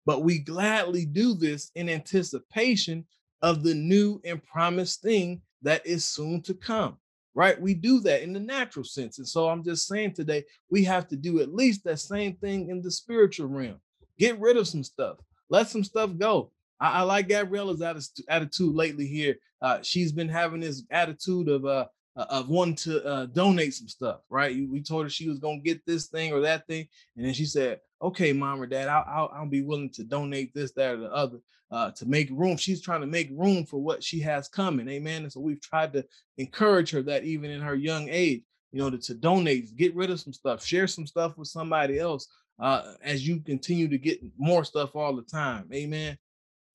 But 0.06 0.22
we 0.22 0.38
gladly 0.38 1.04
do 1.04 1.34
this 1.34 1.70
in 1.74 1.90
anticipation 1.90 3.04
of 3.42 3.62
the 3.62 3.74
new 3.74 4.20
and 4.24 4.42
promised 4.42 5.02
thing 5.02 5.42
that 5.62 5.86
is 5.86 6.04
soon 6.04 6.40
to 6.42 6.54
come 6.54 6.96
right? 7.36 7.60
We 7.60 7.74
do 7.74 8.00
that 8.00 8.22
in 8.22 8.32
the 8.32 8.40
natural 8.40 8.84
sense. 8.84 9.18
And 9.18 9.28
so 9.28 9.48
I'm 9.48 9.62
just 9.62 9.86
saying 9.86 10.14
today, 10.14 10.44
we 10.70 10.82
have 10.84 11.06
to 11.08 11.16
do 11.16 11.40
at 11.40 11.54
least 11.54 11.84
that 11.84 12.00
same 12.00 12.34
thing 12.36 12.70
in 12.70 12.80
the 12.80 12.90
spiritual 12.90 13.48
realm. 13.48 13.78
Get 14.18 14.40
rid 14.40 14.56
of 14.56 14.66
some 14.66 14.82
stuff, 14.82 15.18
let 15.50 15.68
some 15.68 15.84
stuff 15.84 16.10
go. 16.16 16.50
I, 16.80 17.00
I 17.00 17.02
like 17.02 17.28
Gabriella's 17.28 17.82
attitude 18.28 18.74
lately 18.74 19.06
here. 19.06 19.36
Uh, 19.60 19.80
she's 19.82 20.12
been 20.12 20.30
having 20.30 20.60
this 20.60 20.82
attitude 20.90 21.48
of 21.48 21.66
uh, 21.66 21.86
of 22.16 22.48
wanting 22.48 22.76
to 22.76 23.04
uh, 23.04 23.26
donate 23.26 23.74
some 23.74 23.88
stuff, 23.88 24.20
right? 24.30 24.56
We 24.70 24.82
told 24.82 25.04
her 25.04 25.10
she 25.10 25.28
was 25.28 25.38
gonna 25.38 25.58
get 25.58 25.84
this 25.84 26.06
thing 26.06 26.32
or 26.32 26.40
that 26.40 26.66
thing, 26.66 26.88
and 27.16 27.26
then 27.26 27.34
she 27.34 27.44
said, 27.44 27.80
"Okay, 28.02 28.32
mom 28.32 28.60
or 28.60 28.66
dad, 28.66 28.88
I'll, 28.88 29.04
I'll, 29.06 29.30
I'll 29.34 29.48
be 29.48 29.62
willing 29.62 29.90
to 29.90 30.04
donate 30.04 30.54
this, 30.54 30.72
that, 30.72 30.94
or 30.94 30.98
the 30.98 31.12
other 31.12 31.38
uh, 31.70 31.90
to 31.92 32.06
make 32.06 32.30
room. 32.30 32.56
She's 32.56 32.82
trying 32.82 33.00
to 33.00 33.06
make 33.06 33.30
room 33.32 33.64
for 33.64 33.78
what 33.78 34.02
she 34.02 34.20
has 34.20 34.48
coming. 34.48 34.88
Amen. 34.88 35.22
And 35.22 35.32
so 35.32 35.40
we've 35.40 35.60
tried 35.60 35.92
to 35.94 36.04
encourage 36.38 36.90
her 36.90 37.02
that 37.02 37.24
even 37.24 37.50
in 37.50 37.60
her 37.60 37.74
young 37.74 38.08
age, 38.08 38.42
you 38.72 38.80
know, 38.80 38.90
to, 38.90 38.98
to 38.98 39.14
donate, 39.14 39.74
get 39.76 39.94
rid 39.94 40.10
of 40.10 40.20
some 40.20 40.32
stuff, 40.32 40.64
share 40.64 40.86
some 40.86 41.06
stuff 41.06 41.36
with 41.36 41.48
somebody 41.48 41.98
else 41.98 42.28
uh, 42.60 42.92
as 43.02 43.26
you 43.26 43.40
continue 43.40 43.88
to 43.88 43.98
get 43.98 44.20
more 44.38 44.64
stuff 44.64 44.94
all 44.94 45.14
the 45.16 45.22
time. 45.22 45.68
Amen. 45.72 46.16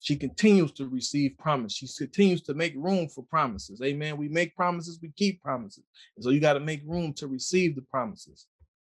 She 0.00 0.16
continues 0.16 0.72
to 0.72 0.88
receive 0.88 1.38
promise. 1.38 1.72
She 1.74 1.86
continues 1.96 2.42
to 2.42 2.54
make 2.54 2.74
room 2.76 3.08
for 3.08 3.22
promises. 3.22 3.80
Amen. 3.82 4.16
We 4.16 4.28
make 4.28 4.56
promises, 4.56 4.98
we 5.00 5.12
keep 5.16 5.40
promises. 5.40 5.84
And 6.16 6.24
so 6.24 6.30
you 6.30 6.40
got 6.40 6.54
to 6.54 6.60
make 6.60 6.82
room 6.84 7.12
to 7.14 7.28
receive 7.28 7.76
the 7.76 7.82
promises. 7.82 8.46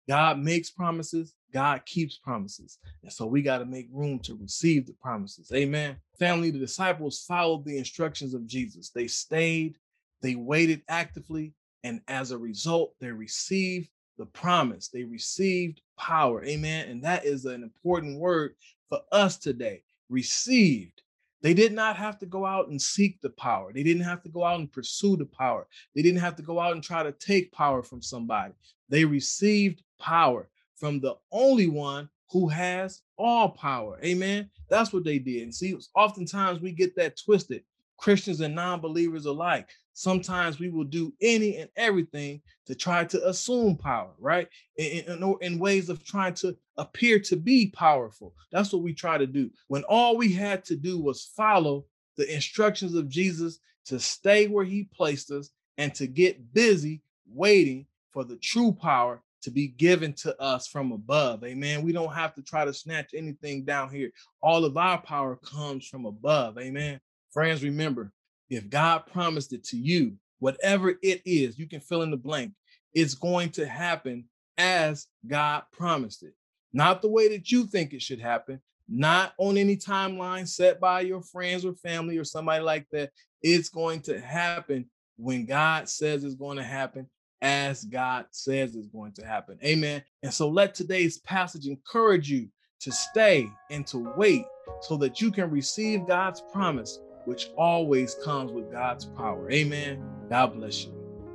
God 0.07 0.39
makes 0.39 0.69
promises, 0.69 1.33
God 1.53 1.85
keeps 1.85 2.17
promises. 2.17 2.79
And 3.03 3.11
so 3.11 3.25
we 3.25 3.41
got 3.41 3.59
to 3.59 3.65
make 3.65 3.87
room 3.91 4.19
to 4.19 4.35
receive 4.35 4.85
the 4.85 4.93
promises. 4.93 5.51
Amen. 5.53 5.97
Family, 6.19 6.51
the 6.51 6.59
disciples 6.59 7.23
followed 7.27 7.65
the 7.65 7.77
instructions 7.77 8.33
of 8.33 8.47
Jesus. 8.47 8.89
They 8.89 9.07
stayed, 9.07 9.77
they 10.21 10.35
waited 10.35 10.81
actively, 10.87 11.53
and 11.83 12.01
as 12.07 12.31
a 12.31 12.37
result, 12.37 12.93
they 12.99 13.11
received 13.11 13.89
the 14.17 14.25
promise. 14.25 14.89
They 14.89 15.03
received 15.03 15.81
power. 15.97 16.43
Amen. 16.43 16.89
And 16.89 17.03
that 17.03 17.25
is 17.25 17.45
an 17.45 17.63
important 17.63 18.19
word 18.19 18.55
for 18.89 18.99
us 19.11 19.37
today. 19.37 19.83
Received. 20.09 21.01
They 21.41 21.53
did 21.53 21.71
not 21.71 21.97
have 21.97 22.17
to 22.19 22.25
go 22.25 22.45
out 22.45 22.69
and 22.69 22.81
seek 22.81 23.21
the 23.21 23.29
power. 23.29 23.71
They 23.71 23.83
didn't 23.83 24.03
have 24.03 24.23
to 24.23 24.29
go 24.29 24.43
out 24.43 24.59
and 24.59 24.71
pursue 24.71 25.15
the 25.15 25.25
power. 25.25 25.67
They 25.95 26.01
didn't 26.01 26.19
have 26.19 26.35
to 26.37 26.41
go 26.41 26.59
out 26.59 26.73
and 26.73 26.83
try 26.83 27.03
to 27.03 27.11
take 27.11 27.51
power 27.51 27.83
from 27.83 28.01
somebody. 28.01 28.53
They 28.89 29.05
received 29.05 29.83
power 29.99 30.49
from 30.75 30.99
the 30.99 31.15
only 31.31 31.67
one 31.67 32.09
who 32.29 32.47
has 32.47 33.01
all 33.17 33.49
power. 33.49 33.99
Amen. 34.03 34.49
That's 34.69 34.91
what 34.91 35.03
they 35.03 35.19
did. 35.19 35.43
And 35.43 35.55
see, 35.55 35.77
oftentimes 35.95 36.59
we 36.59 36.71
get 36.71 36.95
that 36.95 37.17
twisted, 37.17 37.63
Christians 37.97 38.41
and 38.41 38.53
non 38.53 38.79
believers 38.79 39.25
alike. 39.25 39.69
Sometimes 39.93 40.59
we 40.59 40.69
will 40.69 40.83
do 40.83 41.11
any 41.21 41.57
and 41.57 41.69
everything 41.75 42.41
to 42.67 42.75
try 42.75 43.03
to 43.05 43.27
assume 43.27 43.75
power, 43.77 44.11
right? 44.19 44.47
In, 44.77 45.05
in, 45.05 45.35
in, 45.41 45.57
ways 45.57 45.89
of 45.89 46.05
trying 46.05 46.35
to 46.35 46.55
appear 46.77 47.17
to 47.21 47.35
be 47.35 47.71
powerful. 47.71 48.35
That's 48.51 48.71
what 48.71 48.83
we 48.83 48.93
try 48.93 49.17
to 49.17 49.25
do. 49.25 49.49
When 49.69 49.83
all 49.85 50.15
we 50.15 50.31
had 50.31 50.63
to 50.65 50.75
do 50.75 50.99
was 50.99 51.31
follow 51.35 51.85
the 52.15 52.31
instructions 52.31 52.93
of 52.93 53.09
Jesus 53.09 53.59
to 53.85 53.99
stay 53.99 54.47
where 54.47 54.65
he 54.65 54.83
placed 54.83 55.31
us 55.31 55.49
and 55.79 55.95
to 55.95 56.05
get 56.05 56.53
busy 56.53 57.01
waiting 57.25 57.87
for 58.17 58.23
the 58.23 58.37
true 58.37 58.71
power 58.71 59.21
to 59.43 59.51
be 59.51 59.67
given 59.67 60.11
to 60.11 60.35
us 60.41 60.67
from 60.67 60.91
above. 60.91 61.43
Amen. 61.43 61.83
We 61.83 61.91
don't 61.91 62.15
have 62.15 62.33
to 62.33 62.41
try 62.41 62.65
to 62.65 62.73
snatch 62.73 63.11
anything 63.13 63.63
down 63.63 63.91
here. 63.91 64.09
All 64.41 64.65
of 64.65 64.75
our 64.75 64.99
power 64.99 65.35
comes 65.35 65.87
from 65.87 66.07
above. 66.07 66.57
Amen. 66.57 66.99
Friends, 67.31 67.63
remember, 67.63 68.11
if 68.49 68.71
God 68.71 69.05
promised 69.05 69.53
it 69.53 69.63
to 69.65 69.77
you, 69.77 70.15
whatever 70.39 70.95
it 71.03 71.21
is, 71.27 71.59
you 71.59 71.67
can 71.67 71.79
fill 71.79 72.01
in 72.01 72.09
the 72.09 72.17
blank. 72.17 72.53
It's 72.91 73.13
going 73.13 73.51
to 73.51 73.67
happen 73.67 74.25
as 74.57 75.05
God 75.27 75.65
promised 75.71 76.23
it. 76.23 76.33
Not 76.73 77.03
the 77.03 77.09
way 77.09 77.27
that 77.27 77.51
you 77.51 77.67
think 77.67 77.93
it 77.93 78.01
should 78.01 78.19
happen, 78.19 78.59
not 78.89 79.35
on 79.37 79.57
any 79.57 79.77
timeline 79.77 80.47
set 80.47 80.79
by 80.79 81.01
your 81.01 81.21
friends 81.21 81.65
or 81.65 81.75
family 81.75 82.17
or 82.17 82.23
somebody 82.23 82.63
like 82.63 82.87
that. 82.93 83.11
It's 83.43 83.69
going 83.69 84.01
to 84.01 84.19
happen 84.19 84.89
when 85.17 85.45
God 85.45 85.87
says 85.87 86.23
it's 86.23 86.33
going 86.33 86.57
to 86.57 86.63
happen 86.63 87.07
as 87.41 87.83
God 87.85 88.25
says 88.31 88.75
is 88.75 88.87
going 88.87 89.11
to 89.13 89.25
happen. 89.25 89.57
Amen. 89.63 90.03
And 90.23 90.33
so 90.33 90.49
let 90.49 90.73
today's 90.73 91.19
passage 91.19 91.67
encourage 91.67 92.29
you 92.29 92.49
to 92.79 92.91
stay 92.91 93.49
and 93.69 93.85
to 93.87 94.11
wait 94.15 94.45
so 94.81 94.97
that 94.97 95.21
you 95.21 95.31
can 95.31 95.49
receive 95.49 96.07
God's 96.07 96.41
promise, 96.51 96.99
which 97.25 97.49
always 97.57 98.15
comes 98.23 98.51
with 98.51 98.71
God's 98.71 99.05
power. 99.05 99.51
Amen. 99.51 100.03
God 100.29 100.55
bless 100.55 100.85
you. 100.85 100.93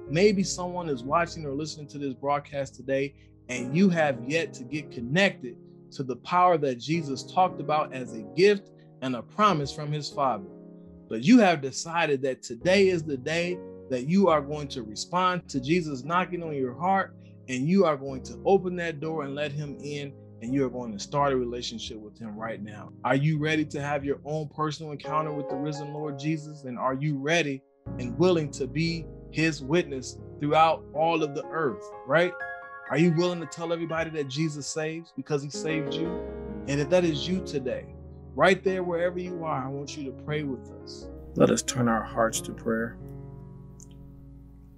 Maybe 0.09 0.43
someone 0.43 0.89
is 0.89 1.03
watching 1.03 1.47
or 1.47 1.55
listening 1.55 1.89
to 1.89 1.99
this 1.99 2.15
broadcast 2.15 2.75
today 2.75 3.15
and 3.49 3.77
you 3.77 3.89
have 3.91 4.19
yet 4.27 4.53
to 4.55 4.65
get 4.65 4.91
connected 4.91 5.57
to 5.93 6.03
the 6.03 6.17
power 6.17 6.57
that 6.59 6.77
Jesus 6.77 7.23
talked 7.23 7.61
about 7.61 7.93
as 7.93 8.15
a 8.15 8.23
gift 8.37 8.71
and 9.03 9.17
a 9.17 9.23
promise 9.23 9.73
from 9.73 9.93
his 9.93 10.09
Father. 10.09 10.49
But 11.09 11.23
you 11.23 11.39
have 11.41 11.61
decided 11.61 12.23
that 12.23 12.43
today 12.43 12.89
is 12.89 13.03
the 13.03 13.17
day 13.17 13.59
that 13.91 14.09
you 14.09 14.29
are 14.29 14.41
going 14.41 14.69
to 14.69 14.83
respond 14.83 15.49
to 15.49 15.61
Jesus 15.61 16.05
knocking 16.05 16.43
on 16.43 16.55
your 16.55 16.75
heart 16.75 17.15
and 17.49 17.69
you 17.69 17.85
are 17.85 17.97
going 17.97 18.23
to 18.23 18.41
open 18.45 18.77
that 18.77 19.01
door 19.01 19.25
and 19.25 19.35
let 19.35 19.53
him 19.53 19.77
in 19.83 20.13
and 20.41 20.53
you 20.53 20.65
are 20.67 20.71
going 20.71 20.93
to 20.93 20.99
start 20.99 21.33
a 21.33 21.37
relationship 21.37 21.99
with 21.99 22.19
him 22.19 22.37
right 22.37 22.63
now. 22.63 22.93
Are 23.05 23.15
you 23.15 23.39
ready 23.39 23.65
to 23.67 23.81
have 23.81 24.05
your 24.05 24.19
own 24.25 24.49
personal 24.49 24.93
encounter 24.93 25.33
with 25.33 25.49
the 25.49 25.55
risen 25.55 25.93
Lord 25.93 26.19
Jesus? 26.19 26.65
And 26.65 26.79
are 26.79 26.95
you 26.95 27.17
ready 27.17 27.63
and 27.99 28.19
willing 28.19 28.51
to 28.53 28.67
be 28.67 29.07
his 29.31 29.63
witness 29.63 30.19
throughout 30.41 30.85
all 30.95 31.23
of 31.23 31.35
the 31.35 31.45
earth, 31.47 31.85
right? 32.07 32.33
Are 32.91 32.99
you 32.99 33.13
willing 33.13 33.41
to 33.41 33.47
tell 33.47 33.73
everybody 33.73 34.11
that 34.11 34.29
Jesus 34.29 34.67
saves 34.67 35.13
because 35.17 35.43
he 35.43 35.49
saved 35.49 35.95
you? 35.95 36.09
And 36.67 36.81
if 36.81 36.91
that 36.91 37.05
is 37.05 37.27
you 37.27 37.41
today, 37.45 37.87
right 38.35 38.63
there, 38.65 38.83
wherever 38.83 39.19
you 39.19 39.45
are, 39.45 39.65
I 39.65 39.69
want 39.69 39.97
you 39.97 40.05
to 40.05 40.13
pray 40.25 40.43
with 40.43 40.71
us. 40.83 41.09
Let 41.37 41.51
us 41.51 41.63
turn 41.63 41.89
our 41.89 42.03
hearts 42.03 42.41
to 42.43 42.53
prayer. 42.53 42.99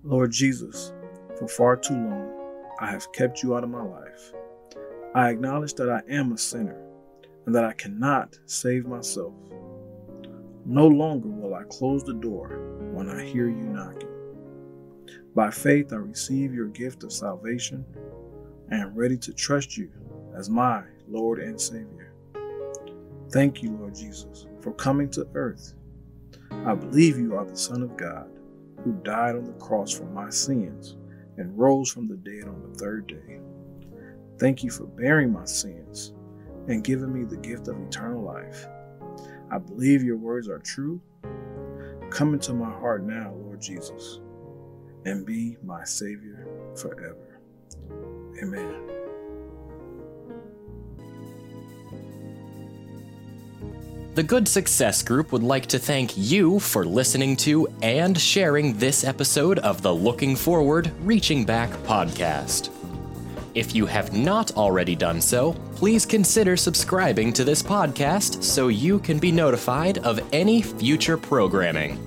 Lord 0.07 0.33
Jesus, 0.33 0.93
for 1.39 1.49
far 1.49 1.77
too 1.77 1.95
long, 1.95 2.31
I 2.79 2.91
have 2.91 3.11
kept 3.13 3.43
you 3.43 3.57
out 3.57 3.65
of 3.65 3.71
my 3.71 3.83
life. 3.83 4.35
I 5.15 5.31
acknowledge 5.31 5.73
that 5.75 5.89
I 5.89 6.03
am 6.13 6.33
a 6.33 6.37
sinner 6.37 6.79
and 7.47 7.55
that 7.55 7.65
I 7.65 7.73
cannot 7.73 8.39
save 8.45 8.85
myself. 8.85 9.33
No 10.67 10.87
longer 10.87 11.29
will 11.29 11.55
I 11.55 11.63
close 11.71 12.05
the 12.05 12.13
door 12.13 12.49
when 12.93 13.09
I 13.09 13.25
hear 13.25 13.49
you 13.49 13.65
knocking. 13.65 14.11
By 15.35 15.51
faith, 15.51 15.91
I 15.95 15.97
receive 15.97 16.53
your 16.53 16.69
gift 16.69 17.03
of 17.03 17.11
salvation 17.11 17.87
and 18.71 18.83
am 18.83 18.95
ready 18.95 19.17
to 19.17 19.33
trust 19.33 19.79
you 19.79 19.91
as 20.37 20.51
my 20.51 20.83
Lord 21.09 21.39
and 21.39 21.59
Savior. 21.59 22.13
Thank 23.31 23.63
you, 23.63 23.71
Lord 23.71 23.95
Jesus, 23.95 24.47
for 24.61 24.73
coming 24.75 25.09
to 25.13 25.27
earth 25.35 25.73
I 26.51 26.75
believe 26.75 27.19
you 27.19 27.35
are 27.37 27.45
the 27.45 27.57
Son 27.57 27.83
of 27.83 27.97
God, 27.97 28.31
who 28.85 28.93
died 29.03 29.35
on 29.35 29.45
the 29.45 29.53
cross 29.55 29.91
for 29.91 30.05
my 30.05 30.31
sins 30.31 30.97
and 31.37 31.59
rose 31.59 31.91
from 31.91 32.07
the 32.07 32.17
dead 32.17 32.47
on 32.47 32.63
the 32.63 32.79
third 32.79 33.07
day. 33.07 33.41
Thank 34.39 34.63
you 34.63 34.71
for 34.71 34.85
bearing 34.85 35.33
my 35.33 35.47
sins 35.47 36.13
and 36.69 36.85
giving 36.85 37.13
me 37.13 37.25
the 37.25 37.37
gift 37.37 37.69
of 37.69 37.81
eternal 37.81 38.23
life. 38.23 38.67
I 39.51 39.59
believe 39.59 40.03
your 40.03 40.17
words 40.17 40.49
are 40.49 40.59
true. 40.59 41.01
Come 42.11 42.35
into 42.35 42.53
my 42.53 42.71
heart 42.71 43.03
now, 43.03 43.35
Lord 43.35 43.61
Jesus, 43.61 44.21
and 45.05 45.25
be 45.25 45.57
my 45.63 45.85
Savior 45.85 46.47
forever. 46.77 47.41
Amen. 48.43 48.94
The 54.15 54.23
Good 54.23 54.47
Success 54.47 55.03
Group 55.03 55.33
would 55.33 55.43
like 55.43 55.67
to 55.67 55.79
thank 55.81 56.17
you 56.17 56.61
for 56.61 56.85
listening 56.85 57.35
to 57.39 57.67
and 57.83 58.17
sharing 58.17 58.79
this 58.79 59.03
episode 59.03 59.59
of 59.59 59.83
the 59.83 59.93
Looking 59.93 60.37
Forward, 60.37 60.93
Reaching 61.01 61.45
Back 61.45 61.69
podcast. 61.83 62.71
If 63.57 63.75
you 63.75 63.87
have 63.87 64.13
not 64.13 64.57
already 64.57 64.95
done 64.95 65.21
so, 65.21 65.55
please 65.75 66.07
consider 66.07 66.57
subscribing 66.57 67.33
to 67.33 67.43
this 67.43 67.61
podcast 67.61 68.45
so 68.45 68.69
you 68.69 69.01
can 69.01 69.19
be 69.19 69.33
notified 69.33 69.99
of 69.99 70.21
any 70.33 70.63
future 70.63 71.17
programming. 71.17 71.99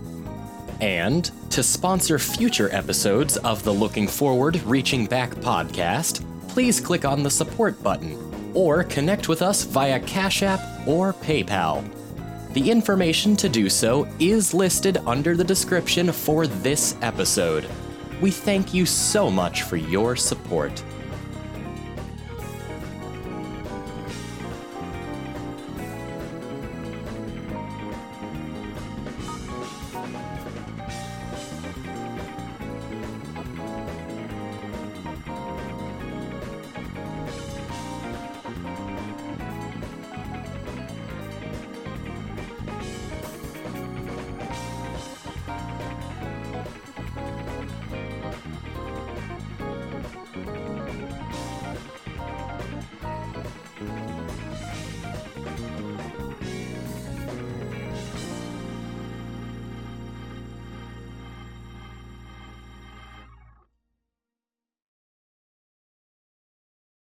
And 0.80 1.30
to 1.50 1.62
sponsor 1.62 2.20
future 2.20 2.74
episodes 2.74 3.36
of 3.36 3.66
the 3.66 3.74
Looking 3.74 4.08
Forward, 4.08 4.64
Reaching 4.64 5.08
Back 5.08 5.32
podcast, 5.32 6.24
please 6.48 6.80
click 6.80 7.04
on 7.04 7.22
the 7.22 7.30
support 7.30 7.84
button 7.84 8.18
or 8.54 8.86
connect 8.86 9.28
with 9.28 9.42
us 9.42 9.64
via 9.64 10.00
Cash 10.00 10.42
App 10.42 10.62
or 10.88 11.12
PayPal. 11.12 11.97
The 12.58 12.72
information 12.72 13.36
to 13.36 13.50
do 13.50 13.70
so 13.70 14.08
is 14.18 14.52
listed 14.52 14.98
under 15.06 15.38
the 15.38 15.44
description 15.44 16.12
for 16.12 16.48
this 16.48 16.98
episode. 17.04 17.70
We 18.20 18.32
thank 18.32 18.74
you 18.74 18.84
so 18.88 19.30
much 19.30 19.62
for 19.62 19.76
your 19.76 20.16
support. 20.16 20.84